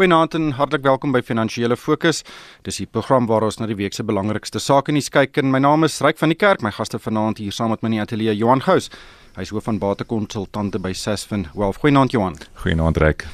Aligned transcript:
Goeienaand 0.00 0.34
en 0.34 0.52
hartlik 0.56 0.80
welkom 0.80 1.12
by 1.12 1.20
Finansiële 1.20 1.76
Fokus. 1.76 2.22
Dis 2.64 2.78
die 2.80 2.86
program 2.88 3.26
waar 3.28 3.44
ons 3.44 3.58
na 3.60 3.66
die 3.68 3.74
week 3.76 3.92
se 3.92 4.00
belangrikste 4.08 4.56
sake 4.56 4.94
nuus 4.96 5.10
kyk 5.12 5.36
en 5.42 5.50
my 5.52 5.60
naam 5.60 5.84
is 5.84 5.98
Ryk 6.00 6.16
van 6.22 6.32
die 6.32 6.38
Kerk. 6.40 6.62
My 6.64 6.72
gaste 6.72 6.96
vanaand 6.96 7.36
hier 7.36 7.52
saam 7.52 7.68
met 7.68 7.84
my 7.84 7.90
in 7.90 7.98
die 7.98 8.00
ateljee 8.06 8.32
Johan 8.38 8.64
Gous. 8.64 8.88
Hy 9.36 9.44
is 9.44 9.52
hoof 9.52 9.68
van 9.68 9.76
batekonsultante 9.82 10.80
by 10.80 10.94
Sasfin 10.96 11.50
Wealth. 11.52 11.82
Goeienaand 11.84 12.16
Johan. 12.16 12.40
Goeienaand 12.62 12.96
Ryk. 13.04 13.26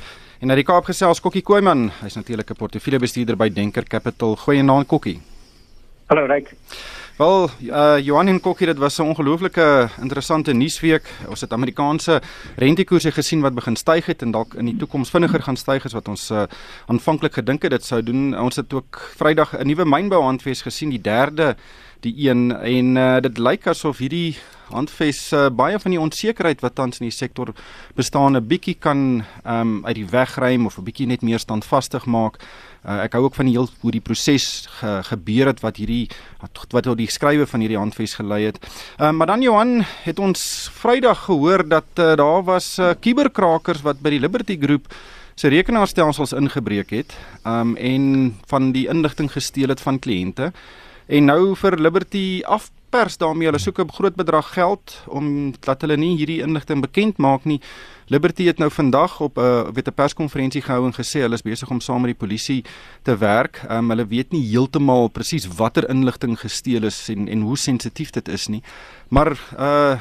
En 0.42 0.50
na 0.50 0.58
die 0.58 0.66
Kaap 0.66 0.90
gesels 0.90 1.22
Kokkie 1.22 1.44
Koeman. 1.46 1.92
Hy's 2.02 2.18
natuurlik 2.18 2.50
'n 2.50 2.58
portefeuljebestuurder 2.58 3.36
by 3.36 3.48
Denker 3.48 3.86
Capital. 3.86 4.34
Goeienaand 4.34 4.88
Kokkie. 4.88 5.20
Hallo 6.08 6.26
Ryk. 6.26 6.50
Wel, 7.16 7.48
uh 7.64 7.96
Johan 7.98 8.28
en 8.28 8.40
Kokkie, 8.40 8.66
dit 8.66 8.78
was 8.78 8.98
'n 8.98 9.02
ongelooflike 9.02 9.88
interessante 10.00 10.52
nuusweek. 10.52 11.08
Ons 11.28 11.40
het 11.40 11.52
Amerikaanse 11.52 12.20
rentekoerse 12.56 13.12
gesien 13.12 13.40
wat 13.40 13.54
begin 13.54 13.76
styg 13.76 14.06
het 14.06 14.22
en 14.22 14.30
dalk 14.30 14.54
in 14.54 14.64
die 14.64 14.76
toekoms 14.76 15.10
vinniger 15.10 15.42
gaan 15.42 15.56
styg 15.56 15.84
as 15.84 15.92
wat 15.92 16.08
ons 16.08 16.30
uh, 16.30 16.42
aanvanklik 16.86 17.32
gedink 17.32 17.62
het 17.62 17.70
dit 17.70 17.84
sou 17.84 18.02
doen. 18.02 18.38
Ons 18.38 18.56
het 18.56 18.72
ook 18.72 19.12
Vrydag 19.16 19.58
'n 19.58 19.66
nuwe 19.66 19.84
mynbouhandves 19.84 20.62
gesien, 20.62 20.90
die 20.90 21.00
derde 21.00 21.56
die 22.00 22.28
een 22.28 22.52
en 22.52 22.96
uh, 22.96 23.16
dit 23.20 23.38
lyk 23.38 23.66
asof 23.66 23.98
hierdie 23.98 24.36
handves 24.70 25.32
uh, 25.32 25.46
baie 25.54 25.78
van 25.78 25.94
die 25.94 26.00
onsekerheid 26.00 26.60
wat 26.60 26.74
tans 26.74 27.00
in 27.00 27.06
die 27.06 27.14
sektor 27.14 27.52
bestaan 27.94 28.36
'n 28.36 28.46
bietjie 28.46 28.74
kan 28.74 29.24
um, 29.46 29.86
uit 29.86 29.94
die 29.94 30.10
weg 30.10 30.34
ruim 30.36 30.66
of 30.66 30.78
'n 30.78 30.84
bietjie 30.84 31.06
net 31.06 31.22
meer 31.22 31.38
standvastig 31.38 32.06
maak. 32.06 32.42
Uh, 32.86 33.00
ek 33.02 33.16
hou 33.18 33.24
ook 33.26 33.34
van 33.34 33.48
die 33.48 33.56
heel 33.56 33.66
hoe 33.82 33.90
die 33.90 34.00
proses 34.00 34.68
ge, 34.78 34.90
gebeur 35.08 35.48
het 35.50 35.58
wat 35.64 35.80
hierdie 35.80 36.06
wat 36.38 36.86
tot 36.86 36.96
die 37.00 37.10
skrywe 37.10 37.46
van 37.50 37.64
hierdie 37.64 37.80
handves 37.80 38.14
gelei 38.14 38.44
het. 38.44 38.60
Uh, 39.00 39.10
maar 39.10 39.26
dan 39.26 39.42
Johan 39.42 39.80
het 40.04 40.22
ons 40.22 40.70
Vrydag 40.78 41.24
gehoor 41.26 41.66
dat 41.66 41.88
uh, 41.98 42.14
daar 42.14 42.44
was 42.46 42.76
kuberkrakers 43.02 43.82
uh, 43.82 43.90
wat 43.90 44.02
by 44.04 44.14
die 44.14 44.22
Liberty 44.22 44.58
Groep 44.62 44.86
se 45.36 45.50
rekenaarstelsels 45.52 46.32
ingebreek 46.32 46.94
het 46.94 47.12
um, 47.44 47.74
en 47.76 48.36
van 48.48 48.70
die 48.72 48.86
inligting 48.88 49.28
gesteel 49.32 49.68
het 49.74 49.82
van 49.82 49.98
kliënte. 49.98 50.52
En 51.06 51.24
nou 51.24 51.54
vir 51.54 51.76
Liberty 51.78 52.42
af 52.44 52.70
pers 52.90 53.16
daarmee 53.20 53.46
hulle 53.46 53.60
soek 53.62 53.78
'n 53.78 53.92
groot 53.92 54.14
bedrag 54.14 54.52
geld 54.52 55.02
om 55.06 55.54
dat 55.60 55.80
hulle 55.80 55.96
nie 55.96 56.16
hierdie 56.16 56.42
inligting 56.42 56.80
bekend 56.80 57.16
maak 57.18 57.44
nie. 57.44 57.60
Liberty 58.06 58.44
het 58.46 58.58
nou 58.58 58.70
vandag 58.70 59.20
op 59.20 59.38
'n 59.38 59.40
uh, 59.40 59.68
weet 59.74 59.88
'n 59.88 59.94
perskonferensie 59.94 60.62
gehou 60.62 60.86
en 60.86 60.94
gesê 60.94 61.20
hulle 61.20 61.34
is 61.34 61.42
besig 61.42 61.70
om 61.70 61.80
saam 61.80 62.00
met 62.00 62.18
die 62.18 62.26
polisie 62.26 62.64
te 63.02 63.16
werk. 63.16 63.62
Um, 63.70 63.90
hulle 63.90 64.06
weet 64.06 64.32
nie 64.32 64.50
heeltemal 64.50 65.08
presies 65.08 65.46
watter 65.46 65.88
inligting 65.88 66.40
gesteel 66.40 66.82
is 66.82 67.08
en 67.08 67.28
en 67.28 67.40
hoe 67.40 67.56
sensitief 67.56 68.10
dit 68.10 68.28
is 68.28 68.46
nie. 68.46 68.62
Maar 69.08 69.32
uh 69.58 69.98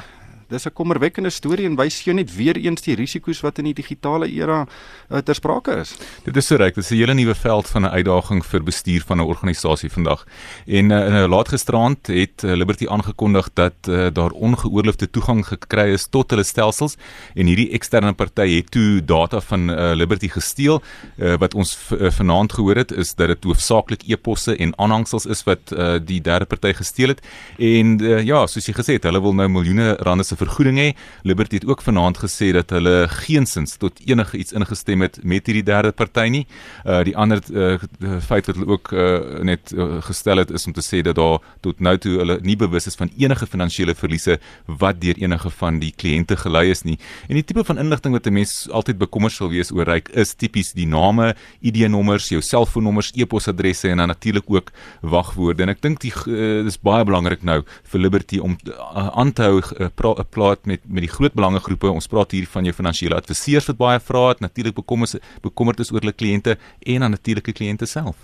dis 0.48 0.66
'n 0.66 0.72
kommerwekkende 0.72 1.30
storie 1.30 1.66
en 1.66 1.76
wys 1.76 2.02
jou 2.04 2.14
net 2.14 2.30
weer 2.36 2.56
eens 2.56 2.82
die 2.82 2.94
risiko's 2.94 3.40
wat 3.42 3.58
in 3.58 3.64
die 3.64 3.74
digitale 3.74 4.28
era 4.30 4.66
uh, 5.10 5.18
ter 5.18 5.34
sprake 5.34 5.80
is. 5.80 5.96
Dit 6.24 6.36
is 6.36 6.46
so 6.46 6.56
reg, 6.56 6.74
dit 6.74 6.84
is 6.84 6.90
'n 6.90 6.94
hele 6.94 7.14
nuwe 7.14 7.34
veld 7.34 7.66
van 7.68 7.82
'n 7.82 7.94
uitdaging 7.98 8.44
vir 8.44 8.62
bestuur 8.62 9.02
van 9.06 9.18
'n 9.18 9.26
organisasie 9.26 9.90
vandag. 9.90 10.26
En 10.66 10.90
uh, 10.90 11.06
in 11.06 11.14
'n 11.14 11.28
laat 11.28 11.48
gisteraand 11.48 12.06
het 12.06 12.42
uh, 12.44 12.54
Liberty 12.54 12.86
aangekondig 12.86 13.50
dat 13.54 13.74
uh, 13.88 14.06
daar 14.12 14.30
ongeoorloofde 14.30 15.10
toegang 15.10 15.46
gekry 15.46 15.92
is 15.92 16.06
tot 16.06 16.30
hulle 16.30 16.44
stelsels 16.44 16.96
en 17.34 17.46
hierdie 17.46 17.70
eksterne 17.70 18.12
party 18.12 18.56
het 18.56 18.70
toe 18.70 19.04
data 19.04 19.40
van 19.40 19.70
uh, 19.70 19.94
Liberty 19.94 20.28
gesteel. 20.28 20.82
Uh, 21.16 21.34
wat 21.38 21.54
ons 21.54 21.90
uh, 21.90 22.10
vanaand 22.10 22.52
gehoor 22.52 22.76
het 22.76 22.92
is 22.92 23.14
dat 23.14 23.28
dit 23.28 23.44
hoofsaaklik 23.44 24.02
e-posse 24.06 24.56
en 24.56 24.78
aanhangsels 24.78 25.26
is 25.26 25.42
wat 25.44 25.72
uh, 25.72 25.98
die 26.02 26.20
derde 26.20 26.44
party 26.44 26.72
gesteel 26.72 27.08
het. 27.08 27.20
En 27.58 28.02
uh, 28.02 28.22
ja, 28.22 28.46
soos 28.46 28.66
jy 28.66 28.74
gesê 28.74 28.98
het, 28.98 29.02
hulle 29.08 29.20
wil 29.20 29.34
nou 29.34 29.48
miljoene 29.48 29.96
rande 30.06 30.24
se 30.24 30.35
vergoeding 30.36 30.78
hê. 30.78 30.88
Liberty 31.22 31.60
het 31.60 31.66
ook 31.66 31.82
vanaand 31.82 32.18
gesê 32.18 32.52
dat 32.52 32.70
hulle 32.70 33.08
geensins 33.08 33.76
tot 33.76 34.00
enige 34.06 34.38
iets 34.38 34.52
ingestem 34.52 35.00
het 35.00 35.18
met 35.22 35.46
hierdie 35.46 35.64
derde 35.66 35.92
party 35.92 36.28
nie. 36.28 36.44
Uh 36.84 37.02
die 37.06 37.16
ander 37.16 37.40
uh, 37.52 37.76
feit 38.20 38.46
wat 38.46 38.56
hulle 38.56 38.66
ook 38.66 38.92
uh, 38.92 39.42
net 39.46 39.72
uh, 39.72 40.02
gestel 40.02 40.42
het 40.42 40.50
is 40.50 40.66
om 40.66 40.72
te 40.72 40.82
sê 40.82 41.02
dat 41.06 41.16
daar 41.16 41.38
tot 41.60 41.80
nou 41.80 41.96
toe 41.98 42.16
hulle 42.18 42.38
nie 42.42 42.56
bewus 42.56 42.86
is 42.86 42.98
van 42.98 43.10
enige 43.18 43.46
finansiële 43.46 43.94
verliese 43.94 44.38
wat 44.66 45.00
deur 45.00 45.18
enige 45.22 45.50
van 45.60 45.78
die 45.82 45.92
kliënte 45.92 46.36
gelei 46.36 46.70
is 46.70 46.82
nie. 46.82 46.98
En 47.28 47.38
die 47.38 47.44
tipe 47.44 47.64
van 47.64 47.78
inligting 47.78 48.14
wat 48.16 48.26
'n 48.26 48.32
mens 48.32 48.68
altyd 48.70 48.98
bekommerd 48.98 49.32
sal 49.32 49.48
wees 49.48 49.72
oor 49.72 49.86
ryk 49.86 50.08
is 50.14 50.34
tipies 50.34 50.72
die 50.72 50.86
name, 50.86 51.34
ID-nommers, 51.60 52.28
jou 52.28 52.40
selfoonnommers, 52.42 53.12
e-posadresse 53.14 53.88
en 53.88 53.96
dan 53.96 54.08
natuurlik 54.08 54.44
ook 54.46 54.72
wagwoorde. 55.02 55.62
En 55.62 55.68
ek 55.68 55.82
dink 55.82 56.00
dit 56.00 56.26
uh, 56.26 56.66
is 56.66 56.78
baie 56.78 57.04
belangrik 57.04 57.42
nou 57.42 57.62
vir 57.90 58.00
Liberty 58.00 58.38
om 58.38 58.56
aan 58.92 59.32
te 59.32 59.42
hou 59.42 59.60
uh, 59.60 59.88
praat 60.30 60.66
met 60.66 60.80
met 60.84 61.04
die 61.06 61.12
groot 61.12 61.34
belangegroepe. 61.34 61.90
Ons 61.90 62.06
praat 62.06 62.30
hier 62.30 62.46
van 62.46 62.64
jou 62.64 62.74
finansiële 62.74 63.14
adviseurs 63.14 63.66
wat 63.66 63.76
baie 63.76 64.00
vra 64.00 64.28
het, 64.28 64.40
natuurlik 64.40 64.74
bekommerd 64.74 65.14
is 65.14 65.20
bekommerd 65.42 65.80
is 65.80 65.92
oor 65.92 66.00
hulle 66.00 66.12
kliënte 66.12 66.56
en 66.80 67.00
dan 67.00 67.10
natuurlike 67.10 67.52
kliënte 67.52 67.86
self. 67.86 68.16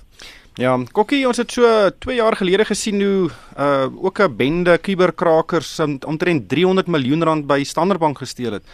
Ja, 0.61 0.77
Kokkie, 0.93 1.25
ons 1.27 1.39
het 1.41 1.53
so 1.53 1.65
2 2.05 2.17
jaar 2.19 2.37
gelede 2.37 2.65
gesien 2.69 3.01
hoe 3.01 3.31
uh 3.59 3.89
ook 4.05 4.21
'n 4.21 4.37
bende 4.37 4.79
kuberkrakers 4.79 5.81
omtrent 5.81 6.49
300 6.49 6.87
miljoen 6.87 7.23
rand 7.23 7.47
by 7.47 7.65
Standard 7.65 8.01
Bank 8.01 8.19
gesteel 8.19 8.53
het. 8.53 8.65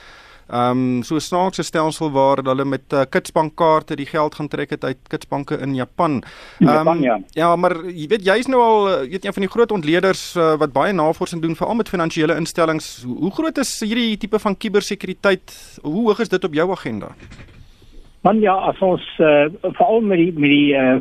Ehm 0.48 0.70
um, 0.70 1.02
so 1.02 1.18
snaakse 1.20 1.62
stelsel 1.62 2.10
waar 2.10 2.40
hulle 2.40 2.64
met 2.64 2.92
uh, 2.92 3.02
Kitsbank 3.10 3.52
kaarte 3.60 3.96
die 3.96 4.06
geld 4.08 4.34
gaan 4.34 4.48
trek 4.48 4.70
het 4.70 4.84
uit 4.84 4.96
Kitsbanke 5.08 5.58
in 5.60 5.74
Japan. 5.74 6.22
Ehm 6.58 6.88
um, 6.88 7.02
ja. 7.02 7.18
ja, 7.36 7.56
maar 7.56 7.76
jy 7.84 8.06
weet 8.08 8.24
jy's 8.24 8.48
nou 8.48 8.62
al 8.62 8.88
uh, 8.88 9.10
weet 9.10 9.24
een 9.24 9.36
van 9.36 9.44
die 9.44 9.50
groot 9.52 9.72
ontleeders 9.72 10.22
uh, 10.36 10.54
wat 10.56 10.72
baie 10.72 10.92
navorsing 10.92 11.42
doen 11.42 11.56
veral 11.56 11.74
met 11.74 11.88
finansiële 11.88 12.36
instellings. 12.36 13.02
Hoe, 13.04 13.18
hoe 13.18 13.30
groot 13.30 13.58
is 13.58 13.80
hierdie 13.84 14.16
tipe 14.16 14.38
van 14.38 14.56
kubersekuriteit? 14.56 15.52
Hoe 15.82 16.06
hoog 16.08 16.24
is 16.24 16.32
dit 16.32 16.44
op 16.44 16.54
jou 16.54 16.70
agenda? 16.70 17.12
Man 18.24 18.40
ja, 18.40 18.54
as 18.72 18.80
ons 18.80 19.04
uh, 19.20 19.46
veral 19.62 20.00
met 20.00 20.18
die 20.18 20.32
met 20.32 20.50
die 20.50 20.72
uh, 20.72 20.98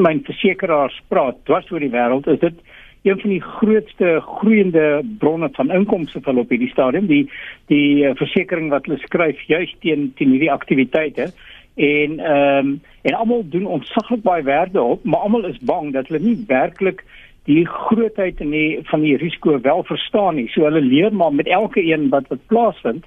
myn 0.00 0.24
versekeraars 0.24 1.02
praat, 1.08 1.36
dwars 1.44 1.68
oor 1.70 1.84
die 1.84 1.92
wêreld, 1.92 2.26
is 2.32 2.40
dit 2.40 2.56
een 3.02 3.20
van 3.20 3.30
die 3.30 3.40
grootste 3.40 4.20
groeiende 4.20 5.02
bronne 5.18 5.48
van 5.52 5.70
inkomste 5.70 6.20
vir 6.20 6.36
op 6.36 6.50
hierdie 6.52 6.70
stadium. 6.72 7.06
Die 7.06 7.30
die 7.72 8.04
uh, 8.04 8.14
versekerings 8.18 8.74
wat 8.74 8.86
hulle 8.88 9.00
skryf 9.00 9.40
juis 9.48 9.72
teen 9.80 10.10
teen 10.16 10.34
hierdie 10.34 10.52
aktiwiteite. 10.52 11.30
En 11.76 12.18
ehm 12.18 12.66
um, 12.66 12.80
en 13.02 13.14
almal 13.16 13.44
doen 13.48 13.66
ontsaglik 13.66 14.22
baie 14.22 14.42
waarde 14.44 14.82
op 14.82 15.04
maar 15.04 15.20
almal 15.20 15.46
is 15.48 15.58
bang 15.58 15.92
dat 15.92 16.08
hulle 16.08 16.20
nie 16.20 16.44
werklik 16.46 17.04
die 17.48 17.66
grootheid 17.66 18.40
en 18.40 18.50
die 18.50 18.78
van 18.82 19.00
die 19.00 19.16
risiko 19.16 19.60
wel 19.60 19.84
verstaan 19.84 20.34
nie. 20.34 20.48
So 20.48 20.68
hulle 20.68 20.80
leer 20.80 21.14
maar 21.14 21.34
met 21.34 21.48
elke 21.48 21.82
een 21.82 22.08
wat 22.08 22.28
wat 22.28 22.46
plaasvind. 22.46 23.06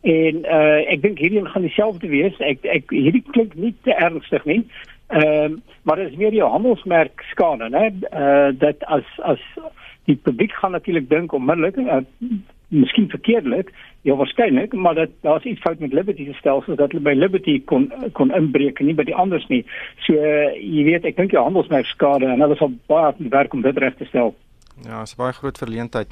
En 0.00 0.44
uh, 0.44 0.92
ek 0.94 1.02
dink 1.02 1.18
hierdie 1.18 1.44
gaan 1.44 1.66
dieselfde 1.66 2.08
wees. 2.08 2.38
Ek 2.38 2.64
ek 2.64 2.94
hierdie 2.94 3.24
klink 3.30 3.54
nie 3.54 3.74
te 3.82 3.92
ernstig 3.92 4.44
nie 4.44 4.62
Ehm 5.08 5.52
um, 5.52 5.62
maar 5.82 5.96
dit 5.96 6.10
is 6.10 6.16
meer 6.16 6.34
jou 6.34 6.50
handelsmerk 6.50 7.22
skade, 7.30 7.68
né? 7.68 7.84
Eh 8.10 8.20
uh, 8.20 8.58
dat 8.58 8.84
as 8.84 9.04
as 9.16 9.40
die 10.04 10.16
publiek 10.16 10.52
gaan 10.52 10.70
natuurlik 10.70 11.08
dink 11.08 11.32
onmiddellik, 11.32 11.76
uh, 11.76 12.00
miskien 12.68 13.08
verkeerdelik, 13.08 13.72
ja 14.02 14.16
waarskynlik, 14.16 14.72
maar 14.72 14.94
dat 14.94 15.08
daar's 15.20 15.44
iets 15.44 15.60
fout 15.60 15.78
met 15.78 15.92
Liberty 15.92 16.24
se 16.24 16.32
stelsel 16.32 16.76
dat 16.76 16.92
hulle 16.92 17.02
by 17.02 17.14
Liberty 17.16 17.64
kon 17.64 17.92
kon 18.12 18.34
inbreek 18.34 18.78
en 18.80 18.86
nie 18.86 18.94
by 18.94 19.04
die 19.08 19.16
anders 19.16 19.46
nie. 19.46 19.64
So 20.04 20.12
uh, 20.12 20.52
jy 20.60 20.84
weet, 20.84 21.08
ek 21.08 21.16
dink 21.16 21.32
jou 21.32 21.44
handelsmerk 21.44 21.86
skade 21.86 22.28
en 22.28 22.44
hulle 22.44 22.56
sal 22.60 22.72
baie 22.92 23.30
werk 23.32 23.56
om 23.56 23.64
dit 23.64 23.78
reg 23.78 23.96
te 23.96 24.08
stel. 24.12 24.34
Ja, 24.84 25.00
dis 25.00 25.14
'n 25.14 25.22
baie 25.22 25.32
groot 25.32 25.58
verleentheid. 25.58 26.08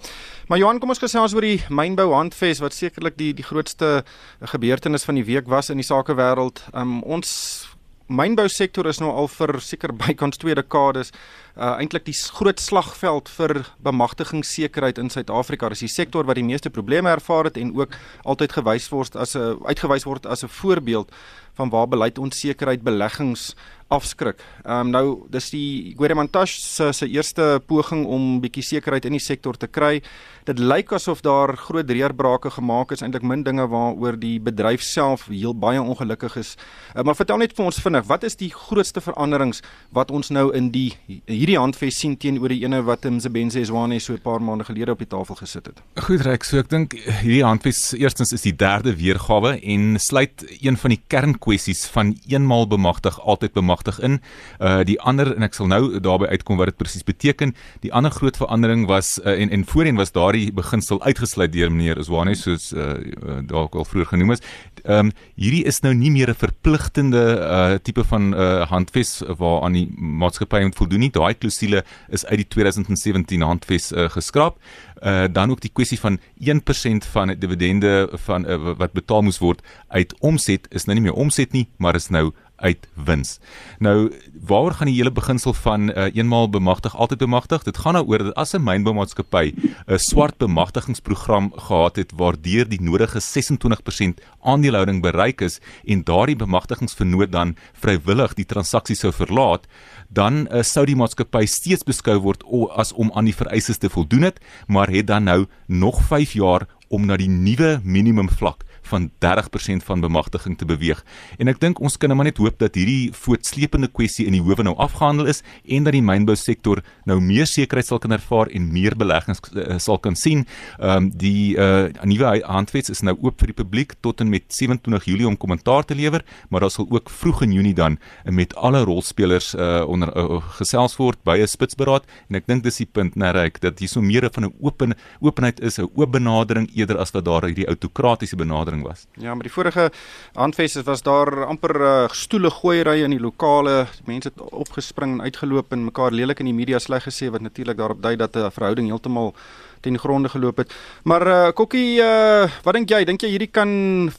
Maar 0.48 0.58
Johan, 0.58 0.78
kom 0.78 0.88
ons 0.88 0.98
gesels 0.98 1.34
oor 1.34 1.40
die 1.40 1.60
mynbou 1.68 2.12
handves 2.12 2.60
wat 2.60 2.72
sekerlik 2.72 3.16
die 3.16 3.34
die 3.34 3.44
grootste 3.44 4.04
gebeurtenis 4.40 5.04
van 5.04 5.14
die 5.14 5.24
week 5.24 5.46
was 5.46 5.70
in 5.70 5.76
die 5.76 5.86
sakewêreld. 5.86 6.68
Um, 6.74 7.02
ons 7.02 7.75
mynbou 8.06 8.46
sektor 8.48 8.86
is 8.86 9.00
nou 9.02 9.10
al 9.10 9.26
vir 9.28 9.58
seker 9.60 9.92
bykans 9.92 10.38
twee 10.38 10.54
dekades 10.54 11.12
uh 11.56 11.74
eintlik 11.80 12.04
die 12.06 12.14
groot 12.14 12.60
slagveld 12.60 13.30
vir 13.32 13.64
bemagtigingssekerheid 13.82 14.98
in 15.00 15.08
Suid-Afrika. 15.10 15.70
Dis 15.72 15.86
die 15.86 15.88
sektor 15.88 16.26
wat 16.28 16.36
die 16.36 16.44
meeste 16.44 16.70
probleme 16.70 17.10
ervaar 17.10 17.48
het 17.48 17.56
en 17.56 17.72
ook 17.74 17.96
altyd 18.24 18.52
gewys 18.52 18.90
word 18.92 19.16
as 19.16 19.34
'n 19.34 19.58
uitgewys 19.64 20.04
word 20.04 20.26
as 20.26 20.44
'n 20.44 20.48
voorbeeld 20.48 21.10
van 21.56 21.70
waar 21.70 21.88
beleid 21.88 22.18
onsekerheid 22.18 22.82
beleggings 22.84 23.54
afskrik. 23.88 24.40
Ehm 24.64 24.86
um, 24.86 24.90
nou 24.90 25.26
dis 25.30 25.50
die 25.54 25.94
Gueremantash 25.98 26.56
se 26.58 26.92
se 26.92 27.06
eerste 27.06 27.60
poging 27.66 28.06
om 28.06 28.40
bietjie 28.42 28.64
sekerheid 28.64 29.04
in 29.06 29.14
die 29.14 29.22
sektor 29.22 29.54
te 29.56 29.66
kry. 29.66 30.00
Dit 30.46 30.58
lyk 30.58 30.92
asof 30.92 31.22
daar 31.22 31.56
groot 31.56 31.90
reërbrake 31.90 32.50
gemaak 32.50 32.92
is, 32.92 33.02
eintlik 33.02 33.22
min 33.22 33.44
dinge 33.46 33.66
waaroor 33.70 34.18
die 34.18 34.38
bedryf 34.40 34.82
self 34.82 35.26
heel 35.30 35.54
baie 35.54 35.82
ongelukkig 35.82 36.36
is. 36.36 36.56
Uh, 36.94 37.02
maar 37.02 37.14
vertel 37.14 37.38
net 37.38 37.54
vir 37.54 37.64
ons 37.64 37.78
vinnig, 37.82 38.06
wat 38.06 38.24
is 38.24 38.36
die 38.36 38.50
grootste 38.50 39.00
veranderings 39.00 39.62
wat 39.94 40.10
ons 40.10 40.30
nou 40.30 40.50
in 40.54 40.72
die 40.74 40.96
hierdie 41.06 41.58
handves 41.58 41.98
sien 42.00 42.16
teenoor 42.16 42.50
die 42.50 42.64
ene 42.64 42.82
wat 42.82 43.06
Msebenzi 43.06 43.64
Zwane 43.64 44.00
so 44.00 44.14
'n 44.14 44.22
paar 44.22 44.42
maande 44.42 44.64
gelede 44.64 44.92
op 44.92 44.98
die 44.98 45.06
tafel 45.06 45.34
gesit 45.34 45.66
het? 45.66 45.82
Goed, 45.94 46.20
Rex, 46.20 46.48
so 46.48 46.58
ek 46.58 46.68
dink 46.68 46.92
hierdie 47.22 47.44
handves 47.44 47.94
eerstens 47.94 48.32
is 48.32 48.42
die 48.42 48.56
derde 48.56 48.96
weergawe 48.96 49.60
en 49.62 49.98
sluit 50.00 50.44
een 50.60 50.76
van 50.76 50.90
die 50.90 51.02
kern 51.06 51.38
kwessies 51.38 51.86
van 51.86 52.16
eenmaal 52.26 52.66
bemagtig 52.66 53.20
altyd 53.20 53.52
bemagtig 53.52 53.75
in. 54.02 54.20
Uh 54.60 54.84
die 54.84 55.00
ander 55.00 55.34
en 55.36 55.42
ek 55.42 55.54
sal 55.54 55.66
nou 55.66 56.00
daarby 56.00 56.26
uitkom 56.26 56.56
wat 56.56 56.66
dit 56.66 56.76
presies 56.76 57.04
beteken. 57.04 57.54
Die 57.80 57.92
ander 57.92 58.10
groot 58.10 58.36
verandering 58.36 58.86
was 58.86 59.18
uh, 59.24 59.34
en 59.42 59.50
en 59.50 59.64
voorheen 59.64 59.96
was 59.96 60.12
daardie 60.12 60.52
beginsel 60.52 61.02
uitgesluit 61.02 61.52
deur 61.52 61.70
meneer 61.70 61.98
Iswane 61.98 62.34
soos 62.34 62.72
uh, 62.72 62.94
uh 62.96 63.40
dalk 63.46 63.74
al 63.74 63.84
vroeër 63.84 64.06
genoem 64.06 64.36
is. 64.36 64.42
Ehm 64.84 65.06
um, 65.06 65.12
hierdie 65.34 65.64
is 65.64 65.80
nou 65.82 65.94
nie 65.94 66.10
meer 66.10 66.30
'n 66.30 66.34
verpligtende 66.34 67.24
uh 67.40 67.78
tipe 67.82 68.04
van 68.04 68.34
uh 68.34 68.66
handves 68.70 69.22
waaraan 69.38 69.72
die 69.72 69.88
maatskappy 69.96 70.62
moet 70.62 70.76
voldoen 70.76 71.00
nie. 71.00 71.10
Daai 71.10 71.34
klousule 71.34 71.84
is 72.08 72.24
uit 72.26 72.38
die 72.38 72.48
2017 72.48 73.42
handves 73.42 73.92
uh, 73.92 74.08
geskraap. 74.08 74.58
Uh 75.02 75.26
dan 75.32 75.50
ook 75.50 75.60
die 75.60 75.72
kwessie 75.72 75.98
van 76.00 76.18
1% 76.40 77.10
van 77.12 77.34
dividende 77.38 78.08
van 78.12 78.46
uh, 78.46 78.72
wat 78.76 78.92
betaal 78.92 79.22
moes 79.22 79.38
word 79.38 79.62
uit 79.88 80.14
omset 80.20 80.66
is 80.70 80.86
nou 80.86 80.94
nie 80.94 81.04
meer 81.08 81.18
omset 81.18 81.52
nie, 81.52 81.66
maar 81.76 81.94
is 81.94 82.08
nou 82.08 82.32
uit 82.56 82.88
wins. 82.94 83.38
Nou 83.78 84.12
waaroor 84.46 84.72
gaan 84.78 84.90
die 84.90 84.96
hele 84.96 85.12
beginsel 85.12 85.52
van 85.52 85.90
uh, 85.90 86.08
eenmaal 86.14 86.50
bemagtig 86.50 86.96
altyd 86.96 87.18
bemagtig? 87.18 87.62
Dit 87.62 87.78
gaan 87.78 87.94
daaroor 87.98 88.18
dat 88.18 88.34
as 88.34 88.54
'n 88.54 88.62
mynboumaatskappy 88.62 89.54
'n 89.86 89.98
swart 89.98 90.38
bemagtigingsprogram 90.38 91.52
gehad 91.56 91.96
het 91.96 92.12
waardeur 92.16 92.68
die 92.68 92.82
nodige 92.82 93.20
26% 93.20 94.20
aandelehouding 94.40 95.02
bereik 95.02 95.40
is 95.40 95.60
en 95.84 96.04
daardie 96.04 96.36
bemagtigingsvernoot 96.36 97.32
dan 97.32 97.56
vrywillig 97.72 98.34
die 98.34 98.46
transaksie 98.46 98.96
sou 98.96 99.12
verlaat, 99.12 99.66
dan 100.08 100.48
uh, 100.50 100.62
sou 100.62 100.86
die 100.86 100.96
maatskappy 100.96 101.46
steeds 101.46 101.84
beskou 101.84 102.18
word 102.18 102.44
as 102.76 102.92
om 102.92 103.10
aan 103.14 103.24
die 103.24 103.34
vereistes 103.34 103.78
te 103.78 103.88
voldoen 103.88 104.22
het, 104.22 104.40
maar 104.66 104.88
het 104.88 105.06
dan 105.06 105.24
nou 105.24 105.46
nog 105.66 106.02
5 106.02 106.32
jaar 106.32 106.66
om 106.88 107.06
na 107.06 107.16
die 107.16 107.28
nuwe 107.28 107.80
minimum 107.82 108.28
vlak 108.28 108.64
van 108.86 109.10
30% 109.24 109.84
van 109.86 110.00
bemagtiging 110.00 110.58
te 110.58 110.68
beweeg. 110.68 111.02
En 111.38 111.48
ek 111.48 111.60
dink 111.60 111.80
ons 111.80 111.96
kan 111.96 112.10
nou 112.10 112.16
maar 112.18 112.28
net 112.30 112.40
hoop 112.42 112.58
dat 112.58 112.74
hierdie 112.78 113.12
voortsleepende 113.12 113.88
kwessie 113.88 114.26
in 114.26 114.36
die 114.36 114.42
howe 114.42 114.62
nou 114.66 114.74
afgehandel 114.82 115.30
is 115.32 115.42
en 115.64 115.86
dat 115.86 115.96
die 115.96 116.04
mynbou 116.04 116.36
sektor 116.36 116.82
nou 117.04 117.18
meer 117.20 117.46
sekerheid 117.46 117.86
sal 117.86 118.00
kan 118.02 118.14
ervaar 118.16 118.50
en 118.54 118.70
meer 118.72 118.96
beleggings 118.98 119.42
uh, 119.54 119.78
sal 119.82 119.98
kan 119.98 120.16
sien. 120.16 120.46
Ehm 120.78 121.06
um, 121.06 121.10
die 121.16 121.56
uh, 121.56 121.88
nuwe 122.04 122.42
handwets 122.44 122.90
is 122.92 123.02
nou 123.06 123.16
oop 123.22 123.40
vir 123.40 123.52
die 123.52 123.58
publiek 123.62 123.94
tot 124.04 124.20
en 124.20 124.30
met 124.32 124.44
27 124.52 125.04
Julie 125.08 125.26
om 125.28 125.36
kommentaar 125.36 125.84
te 125.84 125.94
lewer, 125.94 126.24
maar 126.50 126.64
daar 126.64 126.72
sal 126.72 126.88
ook 126.90 127.10
vroeg 127.10 127.42
in 127.46 127.52
Junie 127.56 127.74
dan 127.74 127.98
met 128.24 128.54
alle 128.56 128.84
rolspelers 128.84 129.54
uh, 129.54 129.84
onder 129.86 130.12
uh, 130.16 130.40
gesels 130.58 130.96
word 131.00 131.18
by 131.24 131.38
'n 131.40 131.46
spitsberaad 131.48 132.04
en 132.28 132.36
ek 132.36 132.46
dink 132.46 132.64
dis 132.64 132.82
die 132.82 132.88
punt 132.90 133.16
nêrek 133.16 133.60
dat 133.60 133.78
hier 133.78 133.88
so 133.88 134.00
meer 134.00 134.28
van 134.32 134.46
'n 134.46 134.54
open 134.60 134.94
openheid 135.20 135.60
is, 135.60 135.78
'n 135.78 135.88
oop 135.94 136.12
benadering 136.12 136.68
eerder 136.74 136.98
as 136.98 137.12
wat 137.12 137.24
daar 137.24 137.44
hierdie 137.44 137.66
autokratiese 137.66 138.36
benadering 138.36 138.75
verandering 138.76 138.82
was. 138.82 139.06
Ja, 139.14 139.34
maar 139.34 139.42
die 139.42 139.52
vorige 139.52 139.90
handfees 140.34 140.82
was 140.84 141.02
daar 141.02 141.44
amper 141.46 141.80
uh, 141.80 142.08
stoele 142.08 142.50
gooiery 142.50 143.02
in 143.02 143.10
die 143.10 143.20
lokale. 143.20 143.86
Mense 144.06 144.28
het 144.28 144.40
opgespring 144.52 145.16
en 145.16 145.22
uitgeloop 145.22 145.72
en 145.72 145.84
mekaar 145.84 146.12
lelik 146.12 146.40
in 146.40 146.46
die 146.46 146.54
media 146.54 146.78
sleg 146.78 147.04
gesê 147.04 147.30
wat 147.30 147.40
natuurlik 147.40 147.76
daarop 147.76 148.02
dui 148.02 148.16
dat 148.16 148.36
'n 148.36 148.50
verhouding 148.50 148.88
heeltemal 148.88 149.34
ten 149.80 149.98
gronde 149.98 150.28
geloop 150.28 150.56
het. 150.56 150.74
Maar 151.04 151.26
uh, 151.26 151.52
Kokkie, 151.52 152.00
uh, 152.00 152.48
wat 152.64 152.74
dink 152.74 152.88
jy? 152.88 153.04
Dink 153.04 153.20
jy 153.20 153.28
hierdie 153.28 153.50
kan 153.50 154.10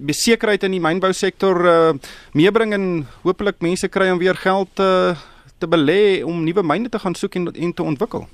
besekerheid 0.00 0.62
in 0.62 0.70
die 0.70 0.80
mynbou 0.80 1.12
sektor 1.12 1.66
uh, 1.66 1.92
meebring 2.32 2.72
en 2.72 3.06
hopelik 3.22 3.60
mense 3.60 3.88
kry 3.88 4.10
om 4.10 4.18
weer 4.18 4.34
geld 4.34 4.80
uh, 4.80 5.16
te 5.58 5.66
belê 5.66 6.22
om 6.24 6.44
nuwe 6.44 6.62
myne 6.62 6.88
te 6.88 6.98
gaan 6.98 7.14
soek 7.14 7.34
en, 7.34 7.52
en 7.52 7.72
te 7.74 7.82
ontwikkel? 7.82 8.26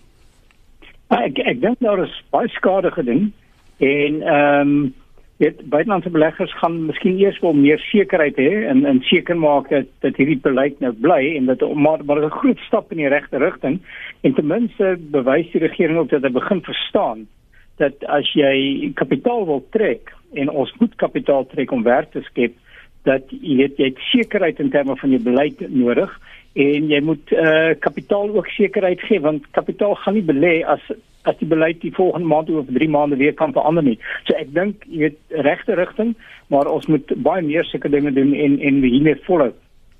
Ek 1.08 1.38
ek 1.38 1.60
dink 1.60 1.80
daar 1.80 2.04
is 2.04 2.22
baie 2.30 2.48
skade 2.48 2.90
gedoen 2.90 3.32
en 3.78 4.22
ehm 4.22 4.60
um, 4.60 4.94
weet 5.38 5.60
buitelandse 5.70 6.10
beleggers 6.10 6.52
gaan 6.58 6.86
miskien 6.86 7.18
eers 7.18 7.38
wel 7.40 7.54
meer 7.54 7.78
sekerheid 7.78 8.36
hê 8.36 8.66
en 8.70 8.84
en 8.90 9.00
seker 9.06 9.38
maak 9.38 9.68
dat 9.70 9.90
dat 10.02 10.16
hierdie 10.18 10.40
beleid 10.42 10.80
nou 10.82 10.92
bly 10.92 11.36
en 11.36 11.46
dat 11.46 11.62
maar 11.74 12.04
maar 12.04 12.24
'n 12.24 12.38
groot 12.40 12.58
stap 12.66 12.90
in 12.92 13.02
die 13.02 13.08
regte 13.08 13.38
rigting. 13.38 13.78
En 14.22 14.34
ten 14.34 14.46
minste 14.46 14.96
bewys 14.98 15.50
die 15.52 15.60
regering 15.60 15.98
ook 15.98 16.10
dat 16.10 16.22
hy 16.22 16.30
begin 16.30 16.62
verstaan 16.62 17.26
dat 17.76 18.04
as 18.04 18.32
jy 18.32 18.90
kapitaal 18.94 19.46
wil 19.46 19.62
trek 19.70 20.12
en 20.34 20.50
ons 20.50 20.72
moet 20.78 20.94
kapitaal 20.94 21.46
trek 21.46 21.70
om 21.70 21.82
werk 21.82 22.10
te 22.10 22.20
skep 22.20 22.54
dat 23.02 23.30
jy 23.30 23.56
weet 23.56 23.78
jy 23.78 23.84
het 23.92 23.98
sekerheid 24.10 24.58
in 24.58 24.70
terme 24.70 24.96
van 24.96 25.10
jou 25.10 25.20
beleid 25.22 25.60
nodig 25.70 26.10
en 26.58 26.88
jy 26.90 27.00
moet 27.00 27.32
eh 27.32 27.44
uh, 27.44 27.74
kapitaal 27.78 28.34
ook 28.34 28.48
sekerheid 28.56 29.00
gee 29.00 29.20
want 29.20 29.46
kapitaal 29.50 29.94
gaan 29.94 30.14
nie 30.14 30.26
belê 30.32 30.64
as 30.66 30.82
as 31.22 31.38
die 31.38 31.48
beleid 31.48 31.80
die 31.80 31.94
volgende 31.94 32.26
maand 32.26 32.50
of 32.50 32.66
3 32.66 32.88
maande 32.88 33.16
weer 33.16 33.34
kan 33.34 33.52
verander 33.52 33.82
nie. 33.82 33.98
So 34.24 34.36
ek 34.38 34.52
dink 34.54 34.84
jy 34.86 34.98
weet 35.08 35.18
regte 35.46 35.74
rigting, 35.74 36.14
maar 36.46 36.70
ons 36.70 36.86
moet 36.86 37.14
baie 37.16 37.42
meer 37.42 37.64
sulke 37.64 37.88
dinge 37.88 38.12
doen 38.12 38.34
en 38.34 38.58
en 38.60 38.82
hiermee 38.82 39.18
volhou. 39.26 39.52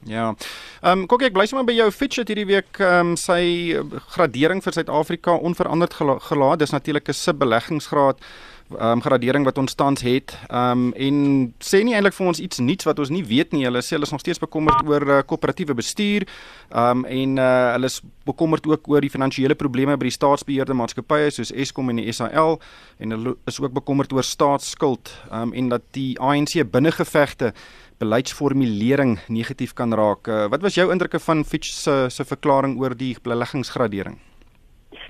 Ja. 0.06 0.34
Ehm 0.82 1.00
um, 1.00 1.06
kyk 1.10 1.22
ek 1.28 1.34
bly 1.34 1.46
sommer 1.50 1.66
by 1.66 1.74
jou 1.74 1.90
Fitch 1.90 2.20
het 2.20 2.28
hierdie 2.30 2.46
week 2.46 2.78
ehm 2.78 3.14
um, 3.14 3.16
sy 3.18 3.74
gradering 4.14 4.62
vir 4.62 4.72
Suid-Afrika 4.72 5.34
onveranderd 5.34 5.94
gela 5.98 6.18
gelaat. 6.22 6.58
Dis 6.62 6.76
natuurlik 6.76 7.08
'n 7.08 7.18
subbeleggingsgraad 7.24 8.20
ehm 8.20 8.57
um, 8.76 9.00
gradering 9.00 9.44
wat 9.44 9.58
ons 9.58 9.74
tans 9.74 10.02
het. 10.02 10.34
Ehm 10.48 10.88
um, 10.88 10.92
en 10.92 11.16
sê 11.64 11.82
nie 11.84 11.94
eintlik 11.96 12.16
vir 12.16 12.26
ons 12.26 12.40
iets 12.42 12.60
nuuts 12.60 12.88
wat 12.88 12.98
ons 12.98 13.12
nie 13.12 13.24
weet 13.24 13.52
nie. 13.52 13.64
Hulle 13.64 13.82
sê 13.84 13.96
hulle 13.96 14.08
is 14.08 14.12
nog 14.12 14.20
steeds 14.20 14.42
bekommerd 14.42 14.86
oor 14.88 15.06
uh, 15.08 15.20
koöperatiewe 15.26 15.74
bestuur. 15.78 16.26
Ehm 16.70 17.04
um, 17.04 17.04
en 17.04 17.38
uh, 17.38 17.72
hulle 17.76 17.90
is 17.90 18.00
bekommerd 18.28 18.66
ook 18.66 18.88
oor 18.88 19.00
die 19.00 19.12
finansiële 19.12 19.54
probleme 19.54 19.96
by 19.96 20.10
die 20.10 20.16
staatsbeheerde 20.16 20.76
maatskappye 20.76 21.32
soos 21.32 21.52
Eskom 21.52 21.90
en 21.90 22.02
die 22.02 22.12
SAL 22.12 22.60
en 22.98 23.16
hulle 23.16 23.36
is 23.48 23.60
ook 23.60 23.72
bekommerd 23.72 24.12
oor 24.12 24.26
staatsskuld 24.26 25.12
ehm 25.30 25.48
um, 25.48 25.52
en 25.52 25.74
dat 25.74 25.84
die 25.96 26.14
ANC 26.20 26.60
binnengevegte 26.70 27.52
beleidsformulering 27.98 29.18
negatief 29.26 29.72
kan 29.74 29.92
raak. 29.92 30.28
Uh, 30.28 30.46
wat 30.52 30.62
was 30.62 30.78
jou 30.78 30.90
indrukke 30.92 31.18
van 31.18 31.44
Fitch 31.44 31.72
se 31.72 32.06
se 32.08 32.24
verklaring 32.24 32.78
oor 32.78 32.94
die 32.94 33.16
beleggingsgradering? 33.22 34.18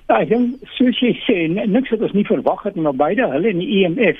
Ja, 0.09 0.23
ek 0.23 0.31
dink 0.31 0.69
soos 0.73 0.97
jy 1.03 1.11
sê, 1.21 1.35
niks 1.53 1.91
wat 1.93 2.01
ons 2.07 2.15
nie 2.17 2.25
verwag 2.25 2.63
het 2.65 2.77
maar 2.81 2.97
beide 2.97 3.27
hulle 3.29 3.51
en 3.51 3.59
die 3.61 3.83
IMF 3.83 4.17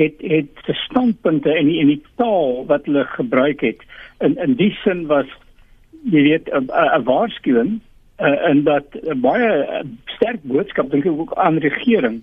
e 0.00 0.06
het 0.06 0.22
het 0.24 0.70
standpunte 0.84 1.52
in 1.56 1.68
die, 1.68 1.76
in 1.80 1.90
die 1.92 2.02
taal 2.20 2.64
wat 2.70 2.88
hulle 2.88 3.04
gebruik 3.12 3.60
het 3.64 3.84
in 4.24 4.36
in 4.40 4.56
die 4.56 4.72
sin 4.82 5.06
was 5.12 5.28
jy 6.08 6.22
weet 6.24 6.48
'n 6.52 7.04
waarskuwing 7.04 7.78
uh, 8.20 8.48
en 8.48 8.64
dat 8.64 8.96
baie 9.20 9.84
sterk 10.16 10.40
boodskap 10.42 10.90
dink 10.90 11.04
ek 11.04 11.20
ook 11.20 11.36
aan 11.36 11.60
regering 11.64 12.22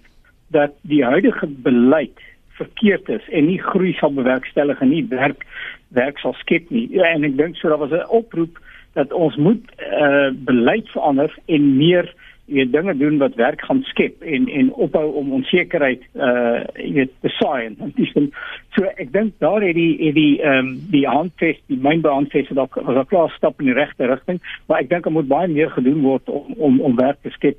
dat 0.50 0.74
die 0.82 1.04
huidige 1.06 1.48
beleid 1.48 2.18
verkeerd 2.58 3.10
is 3.10 3.30
en 3.30 3.46
nie 3.46 3.62
groei 3.62 3.94
sal 3.94 4.14
bewerkstellig 4.14 4.82
en 4.82 4.90
nie 4.90 5.06
werk 5.10 5.46
werk 5.94 6.18
sal 6.18 6.34
skep 6.34 6.70
nie. 6.70 6.88
Ja, 6.90 7.14
en 7.14 7.24
ek 7.24 7.38
dink 7.38 7.58
so 7.58 7.70
daar 7.70 7.82
was 7.82 7.94
'n 7.94 8.10
oproep 8.10 8.58
dat 8.94 9.14
ons 9.14 9.36
moet 9.36 9.66
uh, 10.02 10.30
beleid 10.34 10.90
verander 10.90 11.34
en 11.46 11.78
meer 11.78 12.14
jy 12.46 12.66
dinge 12.72 12.94
doen 12.98 13.18
wat 13.18 13.36
werk 13.40 13.62
gaan 13.62 13.82
skep 13.88 14.22
en 14.22 14.48
en 14.50 14.72
ophou 14.86 15.06
om 15.20 15.32
onsekerheid 15.40 16.02
uh 16.16 16.64
jy 16.76 16.92
weet 16.98 17.14
te 17.22 17.32
saai 17.40 17.66
en 17.66 17.94
dis 17.96 18.12
dan 18.14 18.30
so 18.76 18.90
ek 18.98 19.14
dink 19.14 19.34
daar 19.40 19.64
het 19.64 19.76
die 19.76 19.96
het 20.02 20.16
die 20.16 20.42
ehm 20.42 20.60
um, 20.60 20.74
die 20.92 21.06
handves 21.08 21.62
die 21.72 21.80
mynbehandves 21.80 22.50
het 22.52 22.58
ook 22.58 22.76
was 22.76 22.98
'n 23.04 23.08
klaar 23.08 23.32
stap 23.38 23.60
in 23.60 23.72
die 23.72 23.80
regte 23.80 24.06
rigting 24.06 24.42
maar 24.68 24.80
ek 24.80 24.90
dink 24.90 25.06
er 25.06 25.12
moet 25.12 25.28
baie 25.28 25.48
meer 25.48 25.70
gedoen 25.70 26.02
word 26.02 26.30
om 26.30 26.54
om 26.58 26.82
om 26.82 26.96
werk 26.96 27.22
te 27.22 27.30
skep 27.30 27.58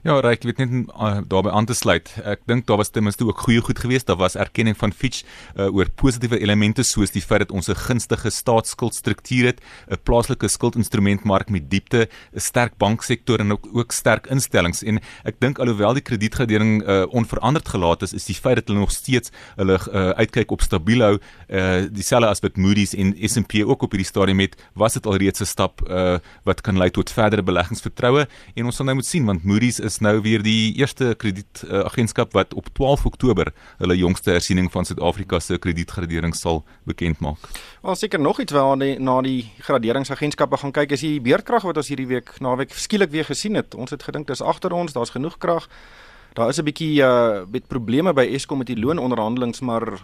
Ja, 0.00 0.14
ek 0.24 0.46
weet 0.48 0.60
net 0.62 0.70
uh, 0.96 1.18
daarbey 1.28 1.52
aan 1.52 1.66
te 1.68 1.74
sluit. 1.76 2.08
Ek 2.24 2.46
dink 2.48 2.64
daar 2.70 2.78
was 2.80 2.88
ten 2.88 3.04
minste 3.04 3.26
ook 3.28 3.42
goeie 3.44 3.60
goed 3.60 3.76
geweest. 3.82 4.06
Daar 4.08 4.16
was 4.16 4.32
erkenning 4.40 4.76
van 4.80 4.94
Fitch 4.96 5.26
uh, 5.58 5.66
oor 5.68 5.90
positiewe 5.92 6.38
elemente 6.40 6.86
soos 6.88 7.12
die 7.12 7.20
feit 7.20 7.44
dat 7.44 7.52
ons 7.52 7.68
'n 7.68 7.76
gunstige 7.76 8.30
staatsskuldstruktuur 8.32 9.44
het, 9.44 9.60
'n 9.92 10.00
plaaslike 10.02 10.48
skuldinstrumentmark 10.48 11.50
met 11.50 11.68
diepte, 11.68 12.08
'n 12.32 12.40
sterk 12.40 12.78
banksektor 12.78 13.40
en 13.40 13.52
ook 13.52 13.68
ook 13.72 13.92
sterk 13.92 14.26
instellings. 14.26 14.82
En 14.82 15.00
ek 15.24 15.36
dink 15.38 15.58
alhoewel 15.58 15.92
die 15.92 16.02
kredietgradering 16.02 16.82
uh, 16.82 17.04
onveranderd 17.10 17.68
gelaat 17.68 18.02
is, 18.02 18.14
is 18.14 18.24
die 18.24 18.34
feit 18.34 18.56
dat 18.56 18.68
hulle 18.68 18.80
nog 18.80 18.92
steeds 18.92 19.30
hulle 19.56 19.76
uh, 19.92 20.10
uitkyk 20.16 20.50
op 20.50 20.62
stabiel 20.62 21.00
hou, 21.00 21.18
uh, 21.48 21.84
dieselfde 21.92 22.28
as 22.28 22.40
wat 22.40 22.56
Moody's 22.56 22.94
en 22.94 23.12
S&P 23.28 23.68
ook 23.68 23.82
op 23.82 23.90
hierdie 23.92 24.08
stadium 24.08 24.40
het, 24.40 24.56
was 24.72 24.94
dit 24.94 25.06
alreeds 25.06 25.40
'n 25.40 25.44
stap 25.44 25.82
uh, 25.88 26.18
wat 26.44 26.60
kan 26.60 26.78
lei 26.78 26.90
tot 26.90 27.10
verdere 27.10 27.42
beleggingsvertroue 27.42 28.26
en 28.54 28.64
ons 28.64 28.76
sal 28.76 28.86
nou 28.86 28.94
moet 28.94 29.06
sien 29.06 29.24
want 29.24 29.44
Moody's 29.44 29.78
is 29.78 29.89
nou 29.98 30.20
weer 30.20 30.42
die 30.42 30.74
eerste 30.78 31.14
kredietagentskap 31.18 32.28
uh, 32.28 32.32
wat 32.32 32.54
op 32.54 32.68
12 32.72 33.06
Oktober 33.06 33.52
hulle 33.78 33.96
jongste 33.96 34.30
hersiening 34.30 34.70
van 34.72 34.84
Suid-Afrika 34.84 35.40
se 35.40 35.58
kredietgradering 35.58 36.34
sal 36.36 36.64
bekend 36.84 37.20
maak. 37.20 37.38
Wel 37.82 37.94
seker 37.94 38.20
nog 38.20 38.40
iets 38.40 38.52
waar 38.52 38.78
die, 38.78 38.98
na 39.00 39.20
die 39.20 39.52
graderingsagentskappe 39.58 40.56
gaan 40.56 40.72
kyk 40.72 40.90
is 40.90 41.00
die 41.00 41.20
beerkrag 41.20 41.62
wat 41.62 41.76
ons 41.76 41.88
hierdie 41.88 42.06
week 42.06 42.32
naweek 42.40 42.72
skielik 42.72 43.10
weer 43.10 43.24
gesien 43.24 43.54
het. 43.54 43.74
Ons 43.74 43.90
het 43.90 44.02
gedink 44.02 44.26
dis 44.26 44.42
agter 44.42 44.72
ons, 44.72 44.92
daar's 44.92 45.10
genoeg 45.10 45.38
krag. 45.38 45.68
Daar 46.34 46.48
is 46.48 46.58
'n 46.58 46.64
bietjie 46.64 47.02
uh 47.02 47.42
met 47.50 47.66
probleme 47.66 48.12
by 48.12 48.26
Eskom 48.34 48.58
met 48.58 48.66
die 48.66 48.78
loononderhandelings, 48.78 49.60
maar 49.60 49.98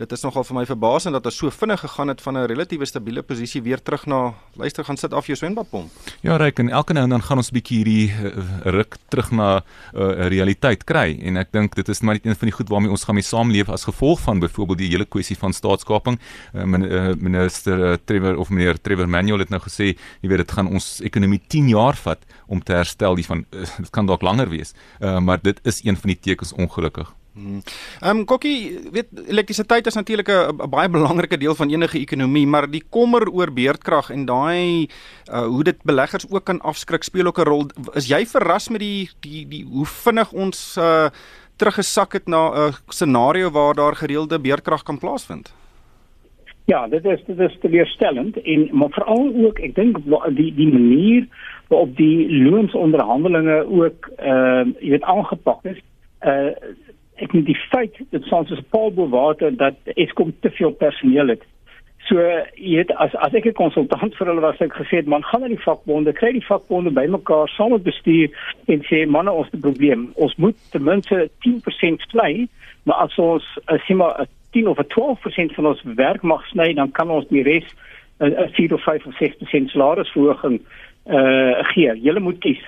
dit 0.00 0.12
is 0.16 0.22
nogal 0.24 0.44
vir 0.48 0.56
my 0.56 0.64
verbasend 0.68 1.16
dat 1.16 1.26
dit 1.26 1.34
so 1.36 1.52
vinnig 1.52 1.80
gegaan 1.84 2.08
het 2.08 2.20
van 2.24 2.36
'n 2.38 2.46
relatiewe 2.48 2.86
stabiele 2.86 3.22
posisie 3.22 3.62
weer 3.62 3.82
terug 3.82 4.06
na 4.06 4.34
luister 4.56 4.84
gaan 4.84 4.96
sit 4.96 5.12
af 5.12 5.26
jou 5.26 5.36
swembadpomp. 5.36 5.90
Ja, 6.22 6.36
reg 6.36 6.54
en 6.54 6.68
elke 6.68 6.92
nou 6.92 7.04
en 7.04 7.10
dan 7.10 7.22
gaan 7.22 7.36
ons 7.36 7.50
'n 7.50 7.54
bietjie 7.54 7.76
hierdie 7.76 8.08
uh, 8.08 8.32
ruk 8.64 8.96
terug 9.08 9.30
na 9.30 9.56
'n 9.56 10.00
uh, 10.00 10.28
realiteit 10.28 10.84
kry 10.84 11.18
en 11.22 11.36
ek 11.36 11.52
dink 11.52 11.74
dit 11.74 11.88
is 11.88 12.00
maar 12.00 12.14
net 12.14 12.26
een 12.26 12.36
van 12.36 12.48
die 12.48 12.56
goed 12.56 12.68
waarmee 12.68 12.90
ons 12.90 13.04
gaan 13.04 13.14
mee 13.14 13.24
saamleef 13.24 13.68
as 13.68 13.84
gevolg 13.84 14.20
van 14.20 14.40
byvoorbeeld 14.40 14.78
die 14.78 14.88
hele 14.88 15.04
kwessie 15.04 15.36
van 15.36 15.52
staatskaping. 15.52 16.18
Uh, 16.54 16.64
minister 17.14 17.78
uh, 17.78 17.96
Trevor 18.04 18.36
of 18.36 18.50
meneer 18.50 18.80
Trevor 18.80 19.08
Manuel 19.08 19.38
het 19.38 19.50
nou 19.50 19.60
gesê, 19.60 19.96
jy 20.20 20.28
weet 20.28 20.38
dit 20.38 20.52
gaan 20.52 20.66
ons 20.66 21.00
ekonomie 21.00 21.40
10 21.48 21.68
jaar 21.68 21.96
vat 21.96 22.18
om 22.46 22.62
te 22.62 22.72
herstel. 22.72 23.14
Die 23.14 23.26
van 23.26 23.44
uh, 23.50 23.60
dit 23.76 23.90
kan 23.90 24.06
dalk 24.06 24.22
langer 24.22 24.48
wees. 24.48 24.74
Uh, 25.00 25.18
maar 25.20 25.38
dit 25.42 25.60
is 25.62 25.84
een 25.84 25.96
van 25.96 26.08
die 26.08 26.20
tekens 26.20 26.52
ongelukkig. 26.52 27.19
Ehm 27.34 27.62
um, 28.02 28.24
Kokkie, 28.24 28.90
weet 28.92 29.06
elektrisiteit 29.28 29.86
is 29.86 29.94
natuurlik 29.94 30.28
'n 30.28 30.70
baie 30.70 30.88
belangrike 30.88 31.38
deel 31.38 31.54
van 31.54 31.70
enige 31.70 31.98
ekonomie, 31.98 32.46
maar 32.46 32.70
die 32.70 32.82
kommer 32.88 33.30
oor 33.30 33.52
beerdkrag 33.52 34.10
en 34.10 34.24
daai 34.24 34.88
uh, 35.32 35.46
hoe 35.46 35.64
dit 35.64 35.82
beleggers 35.82 36.26
ook 36.30 36.44
kan 36.44 36.60
afskrik 36.60 37.02
speel 37.02 37.26
ook 37.26 37.38
'n 37.38 37.48
rol. 37.48 37.66
Is 37.94 38.08
jy 38.08 38.26
verras 38.26 38.68
met 38.68 38.80
die 38.80 39.10
die 39.20 39.46
die 39.48 39.64
hoe 39.64 39.86
vinnig 39.86 40.32
ons 40.32 40.76
uh, 40.78 41.06
teruggesak 41.56 42.12
het 42.12 42.26
na 42.26 42.50
'n 42.50 42.56
uh, 42.58 42.74
scenario 42.88 43.50
waar 43.50 43.74
daar 43.74 43.96
gereelde 43.96 44.40
beerdkrag 44.40 44.82
kan 44.82 44.98
plaasvind? 44.98 45.54
Ja, 46.64 46.88
dit 46.88 47.04
is 47.04 47.20
dit 47.26 47.38
is 47.38 47.58
teleurstellend 47.60 48.42
en 48.42 48.68
maar 48.72 48.90
veral 48.90 49.32
ook 49.46 49.58
ek 49.58 49.74
dink 49.74 49.98
die 50.34 50.54
die 50.54 50.72
manier 50.72 51.26
waarop 51.68 51.96
die 51.96 52.42
loonsonderhandelinge 52.42 53.66
ook 53.70 54.10
ehm 54.16 54.68
uh, 54.68 54.74
jy 54.80 54.90
weet 54.90 55.02
aangepak 55.02 55.64
is. 55.64 55.78
Uh 56.20 56.50
ek 57.20 57.32
net 57.32 57.46
die 57.46 57.60
feit 57.70 57.96
dat 58.10 58.22
soms 58.28 58.50
'n 58.50 58.64
paal 58.70 58.92
bo 58.92 59.08
water 59.08 59.56
dat 59.56 59.76
Eskom 59.94 60.32
te 60.40 60.50
veel 60.50 60.70
personeel 60.70 61.28
het. 61.28 61.42
So 62.08 62.16
jy 62.56 62.80
weet 62.80 62.92
as 62.96 63.14
as 63.14 63.34
ek 63.34 63.46
'n 63.46 63.52
konsultant 63.52 64.16
vir 64.16 64.26
hulle 64.26 64.40
was 64.40 64.60
ek 64.60 64.72
gesê 64.74 64.96
het 64.98 65.06
man 65.06 65.22
gaan 65.22 65.40
na 65.40 65.48
die 65.48 65.64
vakbonde 65.66 66.12
kry 66.12 66.32
die 66.32 66.46
vakbonde 66.46 66.90
bymekaar 66.90 67.48
saam 67.48 67.70
met 67.70 67.82
bestuur 67.82 68.28
en 68.66 68.82
sê 68.88 69.06
manne 69.06 69.32
ons 69.32 69.46
het 69.46 69.54
'n 69.54 69.66
probleem. 69.68 70.10
Ons 70.14 70.34
moet 70.36 70.56
ten 70.70 70.82
minste 70.82 71.30
10% 71.40 72.00
sny, 72.10 72.48
maar 72.84 72.96
as 73.06 73.18
ons 73.18 73.44
as 73.66 73.86
jy 73.86 73.94
maar 73.94 74.26
10 74.52 74.66
of 74.66 74.78
12% 74.88 75.54
van 75.54 75.66
ons 75.66 75.82
werk 75.82 76.22
mag 76.22 76.46
sny, 76.46 76.74
dan 76.74 76.90
kan 76.90 77.10
ons 77.10 77.28
die 77.28 77.42
res 77.42 77.68
'n 78.20 78.48
4 78.52 78.74
of 78.74 78.82
5 78.82 79.06
of 79.06 79.14
6% 79.14 79.70
salarisverhoging 79.70 80.60
eh 81.06 81.14
uh, 81.16 81.64
gee. 81.72 82.00
Julle 82.00 82.20
moet 82.20 82.38
kies. 82.38 82.62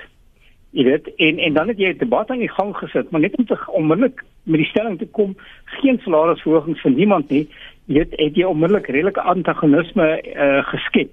Jy 0.73 0.85
weet 0.85 1.09
en 1.17 1.39
en 1.39 1.53
dan 1.53 1.69
het 1.69 1.79
jy 1.79 1.93
'n 1.93 1.99
debat 1.99 2.31
aan 2.31 2.41
die 2.41 2.49
gang 2.49 2.77
gesit, 2.77 3.11
maar 3.11 3.21
net 3.21 3.37
om 3.37 3.45
te 3.45 3.59
onmiddellik 3.67 4.25
met 4.43 4.61
die 4.61 4.69
stelling 4.69 4.99
te 4.99 5.07
kom, 5.07 5.37
geen 5.65 6.01
salarisverhogings 6.01 6.81
vir 6.81 6.91
niemand 6.91 7.31
nie. 7.31 7.49
Jy 7.87 7.95
weet 7.95 8.13
het 8.17 8.37
jy 8.37 8.45
onmiddellik 8.45 8.87
redelike 8.87 9.21
antagonisme 9.21 10.23
uh, 10.23 10.65
geskep. 10.65 11.11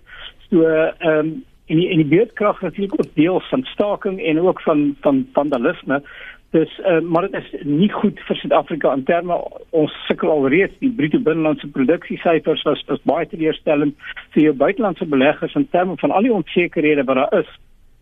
So 0.49 0.63
ehm 0.63 1.19
um, 1.19 1.43
en 1.69 1.77
die, 1.77 1.89
en 1.89 1.97
die 2.01 2.05
beurtkrag 2.17 2.61
natuurlik 2.61 2.93
ook 2.93 3.13
deel 3.13 3.39
van 3.39 3.63
staking 3.63 4.21
en 4.21 4.39
ook 4.39 4.61
van 4.61 4.95
van 5.01 5.27
vandalisme. 5.33 6.01
Dus 6.49 6.79
uh, 6.79 6.99
maar 6.99 7.29
dit 7.29 7.43
is 7.43 7.61
nie 7.63 7.91
goed 7.91 8.19
vir 8.19 8.35
Suid-Afrika 8.35 8.93
in 8.93 9.03
terme 9.03 9.35
ons 9.69 9.93
sukkel 10.07 10.31
alreeds 10.31 10.73
die 10.79 10.89
bruto 10.91 11.19
binnelandse 11.19 11.67
produksiesyfers 11.67 12.63
was 12.63 12.83
was 12.87 13.01
baie 13.03 13.27
teleurstellend 13.27 13.95
vir 14.33 14.43
jou 14.43 14.53
buitelandse 14.53 15.05
beleggers 15.05 15.55
in 15.55 15.67
terme 15.69 15.97
van 15.97 16.11
al 16.11 16.25
die 16.25 16.33
onsekerhede 16.33 17.03
wat 17.03 17.15
daar 17.15 17.39
is 17.39 17.51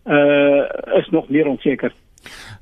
uh 0.08 0.98
is 0.98 1.08
nog 1.10 1.28
meer 1.28 1.46
onseker. 1.46 1.92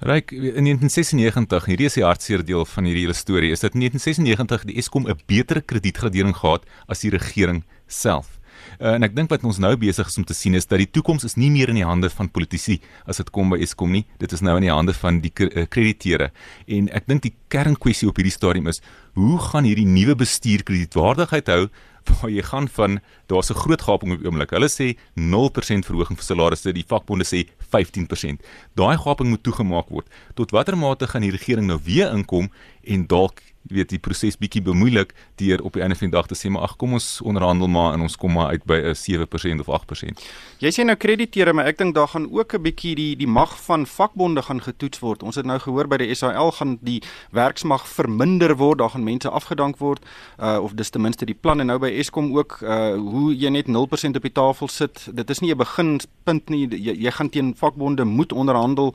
Ryk 0.05 0.31
in 0.31 0.67
1996, 0.69 1.67
hierdie 1.71 1.89
is 1.89 1.97
die 1.97 2.05
hartseer 2.05 2.43
deel 2.45 2.67
van 2.69 2.85
hierdie 2.85 3.07
hele 3.07 3.17
storie, 3.17 3.53
is 3.55 3.63
dit 3.65 3.75
in 3.75 3.87
1996 3.87 4.67
die 4.69 4.77
Eskom 4.83 5.07
'n 5.09 5.21
beter 5.27 5.63
kredietgradering 5.63 6.37
gehad 6.37 6.67
as 6.89 7.01
die 7.01 7.11
regering 7.11 7.65
self. 7.87 8.39
Uh, 8.81 8.95
en 8.95 9.07
ek 9.07 9.15
dink 9.17 9.31
wat 9.33 9.45
ons 9.45 9.59
nou 9.63 9.73
besig 9.81 10.07
is 10.07 10.19
om 10.21 10.25
te 10.25 10.37
sien 10.37 10.55
is 10.55 10.69
dat 10.69 10.79
die 10.83 10.91
toekoms 10.91 11.25
is 11.25 11.37
nie 11.37 11.51
meer 11.51 11.73
in 11.73 11.81
die 11.81 11.87
hande 11.87 12.11
van 12.13 12.29
politici 12.29 12.79
as 13.07 13.21
dit 13.23 13.31
kom 13.35 13.51
by 13.51 13.59
Eskom 13.65 13.93
nie. 13.93 14.05
Dit 14.21 14.33
is 14.37 14.45
nou 14.45 14.57
in 14.61 14.67
die 14.69 14.73
hande 14.73 14.95
van 14.97 15.21
die 15.25 15.33
eh, 15.47 15.67
krediteure. 15.71 16.31
En 16.67 16.89
ek 16.97 17.09
dink 17.09 17.25
die 17.27 17.35
kernkwessie 17.53 18.09
op 18.09 18.21
hierdie 18.21 18.35
stadium 18.35 18.69
is, 18.73 18.83
hoe 19.17 19.39
gaan 19.51 19.65
hierdie 19.69 19.89
nuwe 19.89 20.17
bestuur 20.19 20.65
kredietwaardigheid 20.67 21.53
hou 21.53 21.67
waar 22.07 22.31
jy 22.31 22.43
gaan 22.47 22.69
van 22.69 23.01
daar's 23.27 23.51
'n 23.51 23.59
groot 23.59 23.83
gaping 23.83 24.13
op 24.13 24.21
die 24.21 24.29
oomblik. 24.29 24.51
Hulle 24.51 24.69
sê 24.69 24.97
0% 25.15 25.87
verhoging 25.87 26.17
vir 26.17 26.25
salarisse, 26.25 26.73
die 26.73 26.85
vakbonde 26.87 27.25
sê 27.25 27.49
15%. 27.59 28.41
Daai 28.75 28.97
gaping 28.97 29.29
moet 29.29 29.43
toegemaak 29.43 29.89
word. 29.89 30.07
Tot 30.35 30.51
watter 30.51 30.77
mate 30.77 31.07
gaan 31.07 31.23
die 31.23 31.31
regering 31.31 31.67
nou 31.67 31.81
weer 31.83 32.13
inkom 32.13 32.51
en 32.85 33.07
dalk 33.07 33.43
weet 33.69 33.89
die 33.89 33.99
proses 33.99 34.37
bietjie 34.37 34.63
bemoeilik 34.63 35.15
deur 35.41 35.63
op 35.63 35.73
die 35.73 35.83
einde 35.83 35.97
van 35.97 36.11
die 36.11 36.17
dag 36.17 36.27
te 36.27 36.35
sê 36.39 36.51
maar 36.51 36.63
ag 36.63 36.77
kom 36.77 36.93
ons 36.99 37.21
onderhandel 37.21 37.69
maar 37.69 37.95
en 37.95 38.01
ons 38.07 38.17
kom 38.17 38.33
maar 38.33 38.55
uit 38.55 38.65
by 38.65 38.79
'n 38.93 38.95
7% 38.95 39.61
of 39.61 39.69
8%. 39.69 40.23
Jy 40.59 40.71
sê 40.71 40.85
nou 40.85 40.97
krediteure 40.97 41.53
maar 41.53 41.67
ek 41.67 41.79
dink 41.79 41.95
daar 41.95 42.09
gaan 42.09 42.31
ook 42.31 42.55
'n 42.55 42.63
bietjie 42.63 42.95
die 42.95 43.17
die 43.17 43.27
mag 43.27 43.57
van 43.65 43.87
vakbonde 43.87 44.43
gaan 44.43 44.63
getoets 44.63 44.99
word. 44.99 45.23
Ons 45.23 45.37
het 45.37 45.47
nou 45.47 45.59
gehoor 45.59 45.89
by 45.89 45.97
die 45.97 46.15
SAL 46.15 46.53
gaan 46.53 46.79
die 46.81 47.03
werksmag 47.31 47.89
verminder 47.89 48.57
word, 48.57 48.79
daar 48.79 48.91
gaan 48.91 49.05
mense 49.05 49.31
afgedank 49.31 49.79
word 49.79 50.05
uh, 50.41 50.59
of 50.63 50.75
dis 50.75 50.91
ten 50.91 51.03
minste 51.03 51.27
die 51.27 51.35
plan 51.35 51.61
en 51.61 51.67
nou 51.67 51.79
by 51.79 51.91
Eskom 51.91 52.37
ook 52.37 52.59
uh, 52.63 52.95
hoe 52.95 53.37
jy 53.37 53.49
net 53.49 53.67
0% 53.67 54.17
op 54.17 54.23
die 54.23 54.33
tafel 54.33 54.69
sit. 54.69 55.09
Dit 55.13 55.31
is 55.31 55.41
nie 55.41 55.53
'n 55.53 55.59
beginpunt 55.59 56.49
nie. 56.49 56.69
Jy, 56.69 56.95
jy 57.05 57.11
gaan 57.11 57.31
teen 57.31 57.55
vakbonde 57.55 58.05
moet 58.05 58.33
onderhandel. 58.33 58.95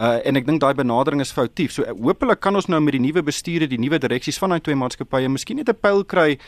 Uh, 0.00 0.16
en 0.24 0.36
ek 0.36 0.46
dink 0.46 0.62
daai 0.62 0.74
benadering 0.74 1.20
is 1.20 1.32
foutief. 1.32 1.72
So 1.72 1.84
hopelik 1.84 2.40
kan 2.40 2.56
ons 2.56 2.70
nou 2.72 2.80
met 2.80 2.92
die 2.96 3.02
nuwe 3.04 3.20
bestuurde, 3.22 3.66
die 3.68 3.80
nuwe 3.80 3.98
direksies 4.10 4.40
van 4.42 4.54
daai 4.54 4.60
twee 4.60 4.78
maatskappye 4.78 5.30
miskien 5.30 5.56
net 5.62 5.70
'n 5.70 5.80
pyl 5.80 6.04
kry. 6.04 6.38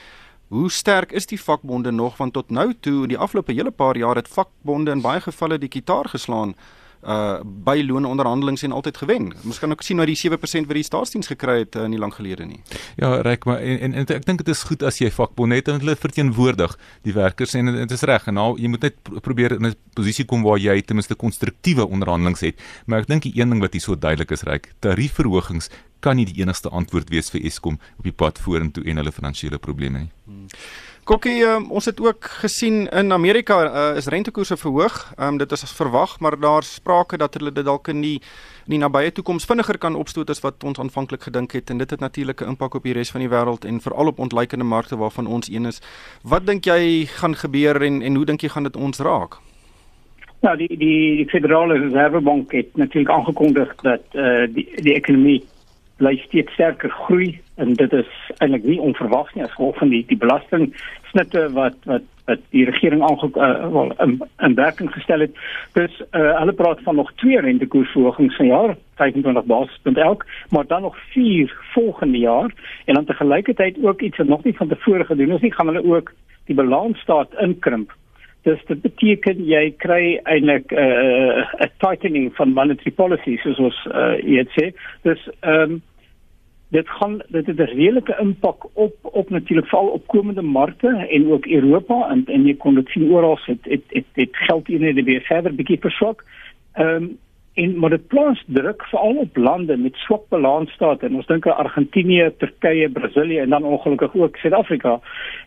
Hoe 0.52 0.70
sterk 0.70 1.12
is 1.12 1.26
die 1.26 1.40
vakbonde 1.40 1.90
nog 1.90 2.16
want 2.18 2.32
tot 2.32 2.50
nou 2.50 2.74
toe 2.80 3.06
die 3.06 3.18
afgelope 3.18 3.52
hele 3.52 3.70
paar 3.70 3.96
jaar 3.96 4.16
het 4.16 4.28
vakbonde 4.28 4.90
in 4.90 5.00
baie 5.00 5.20
gevalle 5.20 5.58
die 5.58 5.68
kitaar 5.68 6.08
geslaan 6.08 6.54
uh 7.02 7.40
by 7.42 7.82
loononderhandelinge 7.82 8.62
en 8.62 8.72
altyd 8.72 8.96
gewen. 8.96 9.32
Ons 9.44 9.58
kan 9.58 9.70
ook 9.70 9.82
sien 9.82 9.96
nou 9.96 10.06
die 10.06 10.16
7% 10.16 10.68
wat 10.68 10.78
die 10.78 10.84
staatsdiens 10.86 11.26
gekry 11.26 11.58
het 11.58 11.76
uh, 11.76 11.86
nie 11.90 11.98
lank 11.98 12.14
gelede 12.14 12.44
nie. 12.46 12.60
Ja, 12.96 13.20
reg 13.26 13.44
maar 13.44 13.58
en, 13.58 13.78
en, 13.80 13.94
en 13.94 14.06
ek 14.06 14.26
dink 14.26 14.44
dit 14.44 14.48
is 14.54 14.62
goed 14.62 14.82
as 14.86 15.00
jy 15.02 15.10
vakbonde 15.10 15.58
het 15.58 15.68
en 15.68 15.80
hulle 15.82 15.96
verteenwoordig 15.98 16.76
die 17.02 17.14
werkers 17.16 17.56
en 17.58 17.72
dit 17.74 17.96
is 17.96 18.06
reg 18.06 18.28
en 18.30 18.38
nou 18.38 18.52
jy 18.60 18.70
moet 18.70 18.86
net 18.86 19.00
probeer 19.22 19.56
in 19.58 19.66
'n 19.72 19.74
posisie 19.98 20.24
kom 20.24 20.46
waar 20.46 20.58
jy 20.62 20.80
ten 20.82 20.96
minste 20.96 21.18
konstruktiewe 21.18 21.86
onderhandelinge 21.86 22.46
het. 22.46 22.60
Maar 22.86 23.02
ek 23.02 23.08
dink 23.08 23.22
die 23.22 23.34
een 23.34 23.50
ding 23.50 23.60
wat 23.60 23.72
hier 23.72 23.82
so 23.82 23.96
duidelik 23.96 24.30
is, 24.30 24.46
reg, 24.46 24.70
tariefverhogings 24.78 25.70
kan 26.02 26.18
nie 26.18 26.26
die 26.28 26.40
enigste 26.42 26.70
antwoord 26.70 27.10
wees 27.14 27.30
vir 27.30 27.44
Eskom 27.48 27.78
op 27.98 28.08
die 28.08 28.16
pad 28.22 28.40
vorentoe 28.42 28.84
en 28.84 29.00
hulle 29.00 29.12
finansiële 29.14 29.58
probleme 29.62 30.06
nie. 30.06 30.10
Hmm. 30.26 30.48
Kokkie, 31.02 31.40
um, 31.42 31.64
ons 31.74 31.88
het 31.90 31.98
ook 32.00 32.28
gesien 32.44 32.84
in 32.94 33.12
Amerika 33.12 33.56
uh, 33.64 33.96
is 33.98 34.06
rentekoerse 34.06 34.54
verhoog. 34.56 35.00
Um, 35.18 35.38
dit 35.40 35.52
is 35.52 35.64
as 35.66 35.72
verwag, 35.74 36.20
maar 36.22 36.36
daar's 36.38 36.76
sprake 36.78 37.18
dat 37.18 37.34
hulle 37.34 37.50
dit 37.50 37.66
dalk 37.66 37.88
in 37.90 38.04
die 38.04 38.20
in 38.68 38.76
die 38.76 38.78
nabye 38.78 39.10
toekoms 39.10 39.48
vinniger 39.50 39.80
kan 39.82 39.98
opstoot 39.98 40.30
as 40.30 40.38
wat 40.44 40.62
ons 40.62 40.78
aanvanklik 40.78 41.26
gedink 41.26 41.56
het 41.58 41.70
en 41.74 41.82
dit 41.82 41.90
het 41.90 42.00
natuurlik 42.00 42.40
'n 42.40 42.54
impak 42.54 42.74
op 42.78 42.84
die 42.86 42.94
res 42.94 43.10
van 43.10 43.20
die 43.20 43.30
wêreld 43.30 43.64
en 43.66 43.80
veral 43.80 44.06
op 44.06 44.18
ontleikende 44.18 44.64
markte 44.64 44.96
waarvan 44.96 45.26
ons 45.26 45.50
een 45.50 45.66
is. 45.66 45.82
Wat 46.22 46.46
dink 46.46 46.64
jy 46.64 47.06
gaan 47.06 47.34
gebeur 47.34 47.82
en 47.82 48.02
en 48.02 48.14
hoe 48.14 48.24
dink 48.24 48.40
jy 48.40 48.48
gaan 48.48 48.62
dit 48.62 48.76
ons 48.76 48.98
raak? 48.98 49.40
Nou 50.42 50.56
die 50.56 50.68
die, 50.68 51.16
die 51.16 51.28
Federale 51.28 51.78
Reservebank 51.78 52.52
het 52.52 52.76
natuurlik 52.76 53.10
aangekondig 53.10 53.74
dat 53.82 54.02
eh 54.12 54.22
uh, 54.22 54.54
die 54.54 54.68
die 54.82 54.94
ekonomie 54.94 55.42
bly 56.02 56.16
steeds 56.26 56.52
sterker 56.56 56.90
groei 57.04 57.40
en 57.62 57.74
dit 57.78 57.92
is 57.92 58.10
eintlik 58.38 58.64
nie 58.66 58.80
onverwags 58.82 59.34
nie 59.34 59.44
as 59.46 59.54
gevolg 59.54 59.78
van 59.78 59.92
die 59.94 60.02
die 60.10 60.18
belastingsnitte 60.18 61.46
wat 61.58 61.78
wat 61.90 62.08
wat 62.26 62.42
die 62.54 62.64
regering 62.68 63.02
aange 63.02 63.28
uh, 63.34 63.68
wel 63.74 63.92
in, 64.04 64.12
in 64.46 64.54
werking 64.54 64.92
gestel 64.94 65.24
het. 65.24 65.38
Dus 65.74 65.96
uh, 66.00 66.38
hulle 66.38 66.52
praat 66.54 66.82
van 66.86 66.94
nog 66.94 67.10
twee 67.22 67.40
rentekoersverhogings 67.40 68.36
van 68.36 68.46
jaar 68.46 68.76
25 69.00 69.44
basispunt 69.44 69.98
elk, 69.98 70.26
maar 70.50 70.66
dan 70.66 70.82
nog 70.82 70.96
vier 71.10 71.50
volgende 71.72 72.18
jaar 72.18 72.54
en 72.84 72.94
dan 72.94 73.04
te 73.04 73.14
gelykertyd 73.14 73.82
ook 73.82 74.00
iets 74.00 74.16
wat 74.16 74.26
nog 74.26 74.44
nie 74.44 74.56
van 74.56 74.68
tevore 74.68 75.04
gedoen 75.04 75.34
is 75.34 75.40
nie, 75.40 75.52
gaan 75.52 75.66
hulle 75.66 75.84
ook 75.94 76.12
die 76.46 76.54
balansstaat 76.54 77.34
inkrimp. 77.40 77.92
Dus 78.42 78.58
dit 78.66 78.80
beteken 78.82 79.44
jy 79.46 79.70
kry 79.78 80.18
eintlik 80.22 80.72
'n 80.72 80.78
uh, 80.78 81.46
'n 81.62 81.70
tightening 81.78 82.34
van 82.34 82.52
monetary 82.52 82.90
policy 82.90 83.36
soos 83.38 83.58
ons 83.58 83.86
uh, 83.94 84.18
jy 84.18 84.46
sê. 84.58 84.72
Dus 85.02 85.28
ehm 85.40 85.70
um, 85.70 85.82
dit 86.72 86.88
gaan 86.88 87.20
dit 87.28 87.46
het 87.46 87.58
'n 87.58 87.74
redelike 87.76 88.16
impak 88.20 88.66
op 88.72 88.94
op 89.02 89.30
natuurlik 89.30 89.66
veral 89.66 89.86
opkomende 89.86 90.42
markte 90.42 91.06
en 91.10 91.32
ook 91.32 91.46
Europa 91.46 92.08
en 92.10 92.24
en 92.26 92.46
jy 92.46 92.56
kon 92.56 92.74
dit 92.74 92.88
sien 92.88 93.10
oral 93.10 93.38
het 93.44 93.64
het 93.64 93.84
het, 93.88 94.06
het 94.12 94.36
geld 94.36 94.68
in 94.68 94.94
die 94.94 95.04
weer 95.04 95.20
verder 95.20 95.54
bietjie 95.54 95.80
verswak. 95.80 96.24
Ehm 96.72 97.02
um, 97.02 97.18
en 97.54 97.78
maar 97.78 97.90
dit 97.90 98.06
plaas 98.06 98.44
druk 98.46 98.82
veral 98.82 99.16
op 99.16 99.36
lande 99.36 99.76
met 99.76 99.94
swak 99.94 100.28
balansstate 100.28 101.06
en 101.06 101.14
ons 101.14 101.26
dink 101.26 101.46
aan 101.46 101.56
Argentinië, 101.56 102.30
Turkye, 102.36 102.88
Brasilië 102.90 103.38
en 103.38 103.50
dan 103.50 103.64
ongelukkig 103.64 104.14
ook 104.14 104.36
Suid-Afrika 104.36 105.00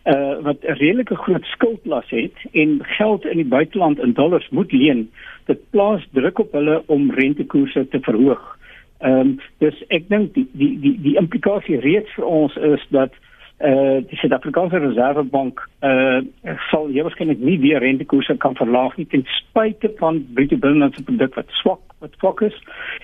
uh 0.04 0.42
wat 0.42 0.58
'n 0.62 0.72
redelike 0.72 1.16
groot 1.16 1.46
skuldlas 1.46 2.10
het 2.10 2.38
en 2.52 2.80
geld 2.82 3.26
in 3.26 3.38
die 3.38 3.46
buiteland 3.58 4.00
in 4.00 4.14
dollars 4.14 4.50
moet 4.50 4.72
leen. 4.72 5.12
Dit 5.46 5.60
plaas 5.70 6.08
druk 6.12 6.40
op 6.40 6.52
hulle 6.52 6.84
om 6.86 7.12
rentekoerse 7.12 7.88
te 7.88 8.00
verhoog. 8.00 8.55
Ehm 9.00 9.20
um, 9.20 9.40
dus 9.60 9.76
ek 9.88 10.08
dink 10.08 10.34
die 10.34 10.48
die 10.54 10.80
die 10.80 10.94
die 11.04 11.16
implikasie 11.20 11.80
reeds 11.84 12.12
vir 12.16 12.26
ons 12.26 12.56
is 12.56 12.84
dat 12.96 13.12
uh 13.60 14.00
die 14.08 14.18
Suid-Afrikaanse 14.22 14.80
Reservebank 14.80 15.60
uh 15.84 16.22
sal 16.70 16.88
waarskynlik 16.92 17.44
nie 17.44 17.58
weer 17.60 17.84
rentekoerse 17.84 18.38
kan 18.40 18.56
verlaag 18.56 18.96
nie 18.98 19.08
ten 19.12 19.26
spyte 19.40 19.92
van 20.00 20.22
bruto 20.34 20.58
binnelandse 20.58 21.04
produk 21.04 21.36
wat 21.36 21.52
swak 21.60 21.84
wat 22.00 22.16
fokus 22.24 22.56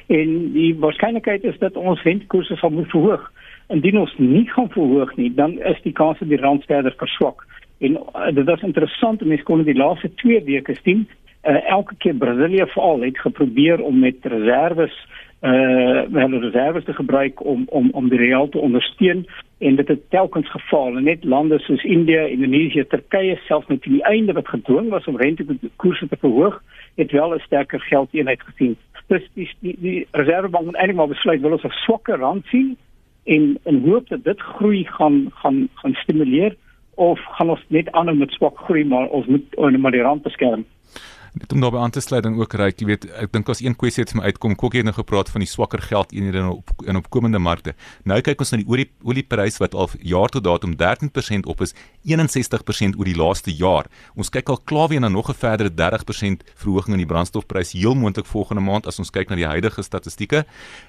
en 0.08 0.52
die 0.56 0.72
waarskynlikheid 0.80 1.44
is 1.44 1.60
dat 1.60 1.76
ons 1.76 2.04
rentekoerse 2.08 2.56
sal 2.56 2.72
moet 2.72 2.92
verhoog. 2.92 3.32
Indien 3.68 4.00
ons 4.00 4.14
nie 4.18 4.48
gaan 4.52 4.70
verhoog 4.72 5.16
nie, 5.16 5.32
dan 5.36 5.60
is 5.60 5.80
die 5.84 5.96
kans 5.96 6.20
dat 6.20 6.28
die 6.28 6.40
rand 6.40 6.66
verder 6.68 6.96
verswak. 7.00 7.46
En 7.80 7.96
uh, 7.96 8.32
dit 8.36 8.46
was 8.46 8.64
interessant, 8.68 9.24
mense 9.24 9.48
kon 9.48 9.64
in 9.64 9.70
die 9.70 9.80
laaste 9.80 10.12
2 10.20 10.44
weke 10.44 10.76
sien, 10.84 11.06
uh, 11.48 11.56
elke 11.72 11.96
keer 12.04 12.20
Brasilië 12.20 12.68
veral 12.74 13.08
het 13.08 13.20
geprobeer 13.24 13.80
om 13.80 14.00
met 14.04 14.28
reserves 14.28 14.92
uh 14.92 15.21
hulle 15.42 16.40
reserves 16.40 16.84
te 16.84 16.94
gebruik 16.94 17.46
om 17.46 17.64
om 17.68 17.90
om 17.92 18.10
die 18.10 18.20
real 18.20 18.50
te 18.50 18.58
ondersteun 18.58 19.26
en 19.58 19.76
dit 19.76 19.88
het 19.88 20.10
telkens 20.10 20.50
gefaal 20.52 20.98
en 20.98 21.04
net 21.04 21.24
lande 21.24 21.60
soos 21.60 21.84
India, 21.84 22.22
Indonesië, 22.22 22.86
Turkye 22.88 23.40
selfs 23.46 23.68
met 23.68 23.82
die 23.84 24.04
einde 24.04 24.34
wat 24.34 24.48
gedwing 24.48 24.90
was 24.90 25.06
om 25.06 25.18
rentekoerse 25.18 26.08
te 26.08 26.18
verhoog, 26.20 26.64
het 26.96 27.12
wel 27.12 27.34
'n 27.34 27.40
sterker 27.40 27.80
geldeenheid 27.80 28.42
gesien. 28.42 28.76
Dus 29.08 29.30
die 29.34 29.50
die, 29.60 29.76
die 29.80 30.08
reservebank 30.12 30.66
moet 30.66 30.76
eintlik 30.76 30.98
maar 30.98 31.08
besluit 31.08 31.42
wil 31.42 31.52
ons 31.52 31.64
'n 31.64 31.82
swakker 31.86 32.18
rand 32.18 32.46
sien 32.46 32.78
en 33.24 33.58
en 33.64 33.84
hoop 33.90 34.10
dat 34.10 34.24
dit 34.24 34.40
groei 34.40 34.86
gaan 34.86 35.32
gaan 35.34 35.70
gaan 35.74 35.94
stimuleer 35.94 36.56
of 36.96 37.20
gaan 37.20 37.50
ons 37.50 37.66
net 37.68 37.92
aanhou 37.92 38.18
met 38.18 38.32
swak 38.32 38.58
groei 38.58 38.86
maar 38.86 39.08
ons 39.08 39.26
moet 39.26 39.78
maar 39.78 39.92
die 39.92 40.02
rand 40.02 40.22
beskerm. 40.22 40.66
Net 41.32 41.54
om 41.54 41.62
daarbey 41.64 41.80
aan 41.80 41.94
te 41.96 42.02
sluit 42.04 42.24
dan 42.24 42.36
ook 42.36 42.54
reik, 42.60 42.82
jy 42.82 42.86
weet, 42.90 43.06
ek 43.16 43.32
dink 43.32 43.48
as 43.50 43.62
een 43.64 43.76
kwessie 43.80 44.04
het 44.04 44.12
my 44.18 44.26
uitkom, 44.28 44.52
Kokkie 44.60 44.82
het 44.82 44.88
nou 44.90 44.96
gepraat 44.98 45.30
van 45.32 45.40
die 45.40 45.48
swakker 45.48 45.80
geld 45.80 46.12
eenhede 46.12 46.42
in 46.42 46.50
op 46.52 46.72
in 46.84 47.00
opkomende 47.00 47.40
markte. 47.40 47.72
Nou 48.04 48.18
kyk 48.20 48.42
ons 48.44 48.52
na 48.52 48.60
die 48.60 48.68
olie 48.68 48.90
oliepryse 49.08 49.62
wat 49.64 49.78
al 49.78 49.88
jaar 50.04 50.28
tot 50.34 50.44
datum 50.44 50.74
13% 50.76 51.48
op 51.48 51.64
is, 51.64 51.72
61% 52.04 53.00
oor 53.00 53.08
die 53.08 53.16
laaste 53.16 53.54
jaar. 53.56 53.88
Ons 54.20 54.32
kyk 54.34 54.52
al 54.52 54.60
klaar 54.68 54.90
weer 54.92 55.00
na 55.00 55.08
nog 55.08 55.30
'n 55.30 55.38
verdere 55.40 55.72
30% 55.72 56.44
verhoging 56.56 57.00
in 57.00 57.04
die 57.06 57.08
brandstofprys 57.14 57.72
heel 57.72 57.96
moontlik 57.96 58.26
volgende 58.26 58.62
maand 58.62 58.88
as 58.88 59.00
ons 59.00 59.10
kyk 59.10 59.30
na 59.30 59.36
die 59.36 59.48
huidige 59.48 59.82
statistieke. 59.84 60.46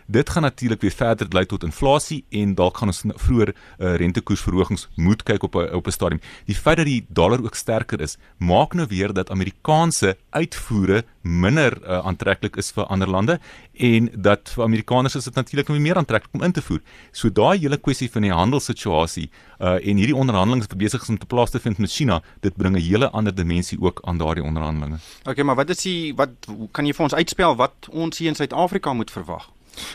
Dit 0.08 0.30
gaan 0.30 0.42
natuurlik 0.42 0.80
weer 0.80 0.90
verder 0.90 1.26
lei 1.30 1.46
tot 1.46 1.62
inflasie 1.62 2.25
en 2.30 2.54
dalk 2.54 2.76
gaan 2.76 2.88
ons 2.88 3.04
vroeër 3.06 3.54
uh, 3.54 3.94
rentekoersverhogings 3.94 4.88
moet 4.96 5.22
kyk 5.22 5.42
op 5.42 5.54
'n 5.54 5.70
op 5.75 5.87
'n 5.87 5.90
stadium. 5.90 6.20
Die 6.46 6.56
feit 6.56 6.76
dat 6.76 6.87
die 6.87 7.06
dollar 7.08 7.38
ook 7.44 7.54
sterker 7.54 8.00
is, 8.00 8.18
maak 8.38 8.75
nou 8.75 8.87
weer 8.88 9.12
dat 9.12 9.30
Amerikaanse 9.30 10.16
uitvoere 10.32 11.02
minder 11.22 11.76
uh, 11.82 12.00
aantreklik 12.08 12.56
is 12.60 12.72
vir 12.74 12.88
ander 12.92 13.08
lande 13.08 13.38
en 13.72 14.08
dat 14.26 14.52
vir 14.54 14.64
Amerikaners 14.64 15.16
is 15.20 15.28
dit 15.28 15.38
natuurlik 15.38 15.70
nou 15.70 15.78
meer 15.80 16.00
aantreklik 16.00 16.34
om 16.34 16.42
in 16.42 16.52
te 16.52 16.64
voer. 16.64 16.80
So 17.12 17.30
daai 17.30 17.58
hele 17.62 17.78
kwessie 17.78 18.10
van 18.10 18.26
die 18.26 18.34
handelssituasie 18.34 19.28
uh, 19.28 19.78
en 19.78 20.02
hierdie 20.02 20.16
onderhandelinge 20.16 20.66
wat 20.68 20.78
besig 20.78 21.02
is 21.02 21.12
om 21.14 21.18
te 21.18 21.30
plaas 21.30 21.54
te 21.54 21.62
vind 21.62 21.78
met 21.78 21.92
China, 21.92 22.20
dit 22.40 22.56
bring 22.56 22.76
'n 22.76 22.82
hele 22.82 23.10
ander 23.10 23.34
dimensie 23.34 23.80
ook 23.80 24.00
aan 24.04 24.18
daardie 24.18 24.44
onderhandelinge. 24.44 24.98
Okay, 25.24 25.44
maar 25.44 25.56
wat 25.56 25.70
is 25.70 25.82
die 25.82 26.14
wat 26.14 26.30
kan 26.72 26.86
jy 26.86 26.92
vir 26.92 27.04
ons 27.04 27.14
uitspel 27.14 27.56
wat 27.56 27.88
ons 27.90 28.18
hier 28.18 28.28
in 28.28 28.34
Suid-Afrika 28.34 28.92
moet 28.92 29.10
verwag? 29.10 29.50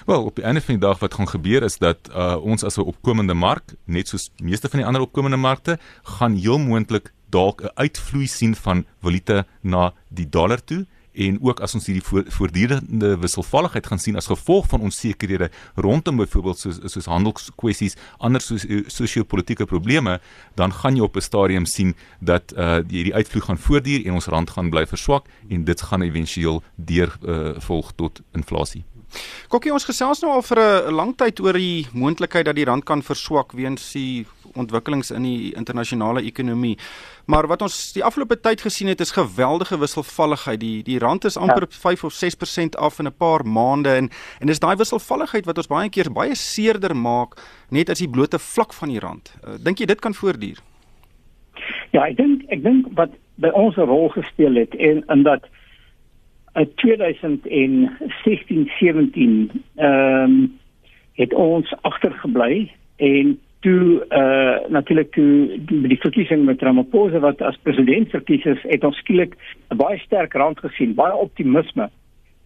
Wel, 0.06 0.24
op 0.24 0.36
die 0.36 0.44
einde 0.44 0.62
van 0.62 0.78
die 0.78 0.88
dag 0.88 1.00
wat 1.00 1.14
gaan 1.14 1.28
gebeur 1.28 1.64
is 1.64 1.78
dat 1.78 2.10
uh, 2.10 2.36
ons 2.42 2.64
as 2.64 2.78
'n 2.78 2.82
opkomende 2.82 3.34
mark, 3.34 3.76
net 3.86 4.08
soos 4.08 4.32
meeste 4.38 4.70
van 4.70 4.80
die 4.80 4.88
ander 4.88 5.02
opkomende 5.02 5.38
markte, 5.38 5.78
gaan 6.04 6.36
heel 6.36 6.58
moontlik 6.58 7.12
dalk 7.30 7.62
'n 7.62 7.72
uitvloei 7.76 8.28
sien 8.28 8.56
van 8.56 8.86
valuta 9.02 9.46
na 9.62 9.94
die 10.10 10.30
dollar 10.30 10.64
toe 10.64 10.86
en 11.18 11.38
ook 11.42 11.62
as 11.66 11.74
ons 11.78 11.88
hierdie 11.90 12.22
voortdurende 12.34 13.16
wisselvalligheid 13.22 13.88
gaan 13.90 14.02
sien 14.02 14.18
as 14.20 14.30
gevolg 14.30 14.68
van 14.70 14.86
onsekerhede 14.86 15.50
rondom 15.76 16.22
byvoorbeeld 16.22 16.60
soos 16.60 16.80
soos 16.94 17.10
handelskwessies, 17.10 17.98
ander 18.18 18.42
soos 18.42 18.66
eh, 18.66 18.84
sosio-politiese 18.88 19.66
probleme, 19.70 20.20
dan 20.56 20.74
gaan 20.74 20.96
jy 20.96 21.08
op 21.08 21.18
'n 21.18 21.22
stadium 21.22 21.66
sien 21.66 21.96
dat 22.20 22.54
uh 22.54 22.78
hierdie 22.88 23.14
uitvloei 23.14 23.46
gaan 23.46 23.58
voortduur 23.58 24.06
en 24.06 24.14
ons 24.14 24.26
rand 24.26 24.50
gaan 24.50 24.70
bly 24.70 24.86
verswak 24.86 25.26
en 25.50 25.64
dit 25.64 25.82
gaan 25.82 26.02
éventueel 26.02 26.64
deur 26.76 27.18
uh, 27.26 27.60
volg 27.60 27.92
tot 27.96 28.22
inflasie. 28.32 28.84
Kokkie 29.48 29.72
ons 29.72 29.86
gesels 29.86 30.22
nou 30.22 30.32
al 30.32 30.42
vir 30.42 30.60
'n 30.60 30.94
lang 30.94 31.16
tyd 31.16 31.40
oor 31.40 31.54
die 31.54 31.88
moontlikheid 31.94 32.46
dat 32.46 32.56
die 32.56 32.66
rand 32.66 32.84
kan 32.84 33.02
verswak 33.02 33.52
weens 33.52 33.92
die 33.94 34.26
ontwikkelings 34.56 35.12
in 35.12 35.24
die 35.24 35.54
internasionale 35.56 36.22
ekonomie. 36.22 36.78
Maar 37.26 37.48
wat 37.48 37.62
ons 37.62 37.94
die 37.94 38.04
afgelope 38.04 38.40
tyd 38.40 38.62
gesien 38.62 38.88
het 38.88 39.02
is 39.04 39.12
geweldige 39.12 39.78
wisselvalligheid. 39.80 40.60
Die 40.60 40.84
die 40.84 41.00
rand 41.00 41.26
is 41.26 41.38
amper 41.38 41.68
ja. 41.68 41.80
5 41.80 42.04
of 42.04 42.14
6% 42.14 42.78
af 42.78 43.00
in 43.00 43.08
'n 43.08 43.18
paar 43.18 43.46
maande 43.46 43.90
en 43.90 44.10
en 44.40 44.48
dis 44.48 44.60
daai 44.60 44.76
wisselvalligheid 44.76 45.46
wat 45.46 45.58
ons 45.58 45.68
baie 45.68 45.90
keer 45.90 46.12
baie 46.12 46.36
seerder 46.36 46.96
maak 46.96 47.42
net 47.70 47.90
as 47.90 48.00
die 48.00 48.10
blote 48.10 48.40
vlak 48.40 48.74
van 48.74 48.90
die 48.90 49.00
rand. 49.00 49.34
Uh, 49.44 49.54
dink 49.64 49.80
jy 49.80 49.86
dit 49.86 50.00
kan 50.00 50.14
voortduur? 50.14 50.58
Ja, 51.92 52.06
ek 52.06 52.18
dink 52.18 52.44
ek 52.50 52.64
dink 52.64 52.88
wat 52.96 53.10
by 53.36 53.50
ons 53.50 53.78
'n 53.78 53.88
rol 53.88 54.10
gespeel 54.10 54.56
het 54.56 54.76
en 54.76 55.04
in 55.08 55.24
dat 55.24 55.46
in 56.58 56.72
2016 56.76 58.72
17 58.80 59.52
ehm 59.76 60.24
um, 60.24 60.60
het 61.18 61.34
ons 61.34 61.74
agtergebly 61.82 62.72
en 62.96 63.40
toe 63.60 64.06
uh 64.10 64.70
natuurlik 64.70 65.12
toe 65.12 65.60
die, 65.66 65.88
die 65.88 66.00
verkiesing 66.00 66.46
met 66.46 66.62
Ramaphosa 66.62 67.20
wat 67.20 67.42
as 67.42 67.58
president 67.62 68.10
verkies 68.10 68.46
is, 68.46 68.62
het 68.62 68.84
ons 68.84 68.98
skielik 68.98 69.36
'n 69.70 69.78
baie 69.78 69.98
sterk 69.98 70.34
rand 70.34 70.60
gesien, 70.60 70.94
baie 70.94 71.16
optimisme. 71.16 71.90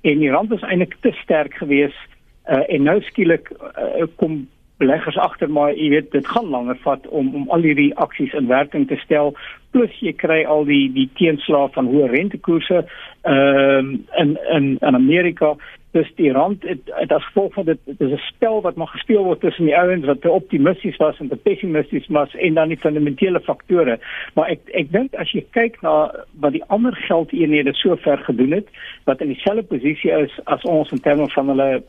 En 0.01 0.19
die 0.19 0.31
rand 0.31 0.49
was 0.49 0.61
eintlik 0.61 0.95
te 0.99 1.11
sterk 1.23 1.53
geweest 1.53 2.09
uh 2.47 2.63
en 2.67 2.83
nou 2.83 3.01
skielik 3.01 3.51
uh, 3.51 4.07
kom 4.15 4.47
beleggers 4.81 5.17
agter 5.17 5.49
maar 5.49 5.73
jy 5.77 5.89
weet 5.93 6.11
dit 6.11 6.27
gaan 6.27 6.49
langer 6.49 6.79
vat 6.85 7.07
om 7.07 7.33
om 7.35 7.49
al 7.53 7.67
hierdie 7.67 7.91
aksies 8.05 8.33
in 8.37 8.49
werking 8.51 8.87
te 8.89 8.97
stel. 9.03 9.35
Plus 9.71 9.93
jy 10.03 10.13
kry 10.17 10.41
al 10.43 10.65
die 10.67 10.87
die 10.93 11.09
teenslae 11.19 11.69
van 11.75 11.91
hoë 11.91 12.09
rentekoerse 12.15 12.81
ehm 12.81 13.77
um, 13.77 13.93
in 14.23 14.33
in 14.57 14.73
in 14.79 14.97
Amerika. 14.97 15.55
Dis 15.91 16.07
die 16.15 16.31
rand 16.31 16.63
het, 16.63 16.87
het 16.95 17.11
as 17.11 17.25
gevolg 17.25 17.53
van 17.53 17.65
dit 17.67 17.79
dit 17.85 18.01
is 18.07 18.13
'n 18.15 18.27
spel 18.27 18.61
wat 18.61 18.75
maar 18.75 18.87
gespeel 18.87 19.23
word 19.23 19.39
tussen 19.39 19.65
die 19.65 19.77
ouens 19.77 20.05
wat 20.05 20.21
te 20.21 20.31
optimisties 20.31 20.97
was 20.97 21.19
en 21.19 21.27
te 21.27 21.35
pessimisties 21.35 22.07
was 22.07 22.35
en 22.35 22.53
dan 22.53 22.67
die 22.67 22.79
fundamentele 22.85 23.39
faktore. 23.39 23.99
Maar 24.33 24.49
ek 24.55 24.59
ek 24.81 24.91
dink 24.91 25.13
as 25.15 25.31
jy 25.31 25.45
kyk 25.51 25.81
na 25.81 26.11
wat 26.39 26.51
die 26.51 26.63
ander 26.67 26.95
geldeenhede 26.95 27.73
so 27.73 27.95
ver 27.95 28.17
gedoen 28.17 28.51
het 28.51 28.67
wat 29.03 29.21
in 29.21 29.27
dieselfde 29.27 29.63
posisie 29.63 30.11
is 30.11 30.39
as 30.43 30.63
ons 30.63 30.91
in 30.91 31.01
terme 31.01 31.29
van 31.29 31.47
hulle 31.47 31.83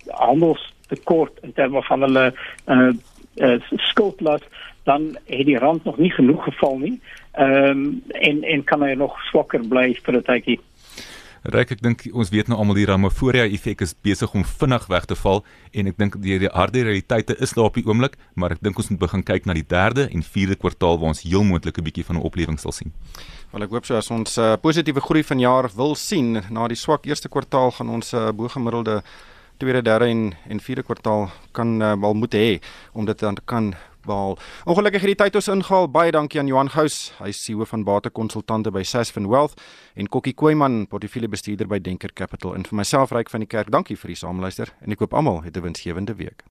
handelstekort 0.83 1.39
in 1.43 1.53
terme 1.53 1.83
van 1.83 2.01
hulle 2.01 2.35
uh, 2.67 2.91
uh, 3.37 3.61
skuldlas 3.77 4.43
dan 4.85 5.17
het 5.25 5.47
die 5.47 5.59
rand 5.59 5.85
nog 5.85 5.99
nie 5.99 6.11
genoeg 6.11 6.45
geval 6.45 6.79
nie 6.79 7.01
ehm 7.33 7.65
um, 7.65 8.03
en 8.09 8.43
en 8.43 8.65
kan 8.65 8.83
hy 8.83 8.95
nog 8.95 9.17
swakker 9.31 9.61
bly 9.69 9.95
vir 10.05 10.17
'n 10.17 10.23
tydjie 10.23 10.61
Ryk 11.43 11.73
ek 11.75 11.81
dink 11.83 12.05
ons 12.15 12.31
weet 12.31 12.47
nou 12.47 12.59
almal 12.59 12.77
die 12.79 12.87
Ramaphosa 12.87 13.43
effek 13.51 13.81
is 13.83 13.95
besig 13.95 14.35
om 14.35 14.45
vinnig 14.45 14.87
weg 14.87 15.05
te 15.11 15.17
val 15.19 15.43
en 15.73 15.87
ek 15.87 15.97
dink 15.99 16.15
die, 16.23 16.39
die 16.39 16.51
harde 16.55 16.85
realiteite 16.87 17.35
is 17.43 17.51
daar 17.51 17.65
op 17.65 17.75
die 17.75 17.83
oomblik, 17.83 18.15
maar 18.35 18.53
ek 18.53 18.63
dink 18.63 18.79
ons 18.79 18.91
moet 18.91 19.01
begin 19.01 19.25
kyk 19.27 19.47
na 19.47 19.53
die 19.53 19.67
derde 19.67 20.07
en 20.15 20.23
vierde 20.23 20.55
kwartaal 20.55 21.01
waar 21.01 21.09
ons 21.09 21.23
heel 21.23 21.43
moontlik 21.43 21.79
'n 21.79 21.83
bietjie 21.83 22.05
van 22.05 22.17
'n 22.17 22.23
oplewing 22.23 22.61
sal 22.61 22.73
sien. 22.73 22.93
Wel 23.51 23.63
ek 23.63 23.71
hoop 23.71 23.85
so 23.85 23.97
as 23.97 24.11
ons 24.11 24.39
uh, 24.39 24.55
positiewe 24.55 25.01
groei 25.01 25.25
vanjaar 25.25 25.71
wil 25.75 25.95
sien 25.95 26.43
na 26.51 26.69
die 26.69 26.77
swak 26.77 27.07
eerste 27.07 27.29
kwartaal 27.29 27.71
gaan 27.73 27.89
ons 27.89 28.15
uh, 28.15 28.31
bo-gemiddelde 28.31 29.03
tweede, 29.63 29.83
derde 29.83 30.07
en 30.11 30.35
en 30.49 30.61
vierde 30.61 30.83
kwartaal 30.83 31.31
kan 31.55 31.83
uh, 31.83 31.95
wel 32.01 32.15
moet 32.15 32.35
hê 32.35 32.59
om 32.93 33.07
dit 33.07 33.19
dan 33.19 33.37
kan 33.45 33.75
behaal. 34.07 34.39
Ongelukkig 34.65 35.01
het 35.01 35.13
die 35.13 35.19
tyd 35.25 35.39
ons 35.39 35.49
ingehaal. 35.49 35.87
Baie 35.91 36.11
dankie 36.11 36.41
aan 36.41 36.51
Johan 36.51 36.71
Gous. 36.71 37.13
Hy 37.21 37.31
is 37.31 37.43
CEO 37.45 37.67
van 37.71 37.85
Batekonsultante 37.87 38.73
by 38.75 38.83
Sasfin 38.83 39.29
Wealth 39.31 39.55
en 39.95 40.11
Kokkie 40.11 40.35
Koeman, 40.35 40.87
portefeuljebestuurder 40.91 41.71
by 41.71 41.79
Denker 41.79 42.11
Capital. 42.13 42.57
En 42.59 42.67
vir 42.67 42.81
myself 42.83 43.15
ryk 43.15 43.31
van 43.31 43.47
die 43.47 43.51
kerk, 43.51 43.71
dankie 43.71 43.97
vir 43.97 44.17
die 44.17 44.19
saamluister 44.19 44.75
en 44.83 44.97
ek 44.97 45.07
hoop 45.07 45.15
almal 45.15 45.45
het 45.47 45.57
'n 45.57 45.63
winsgewende 45.63 46.19
week. 46.19 46.43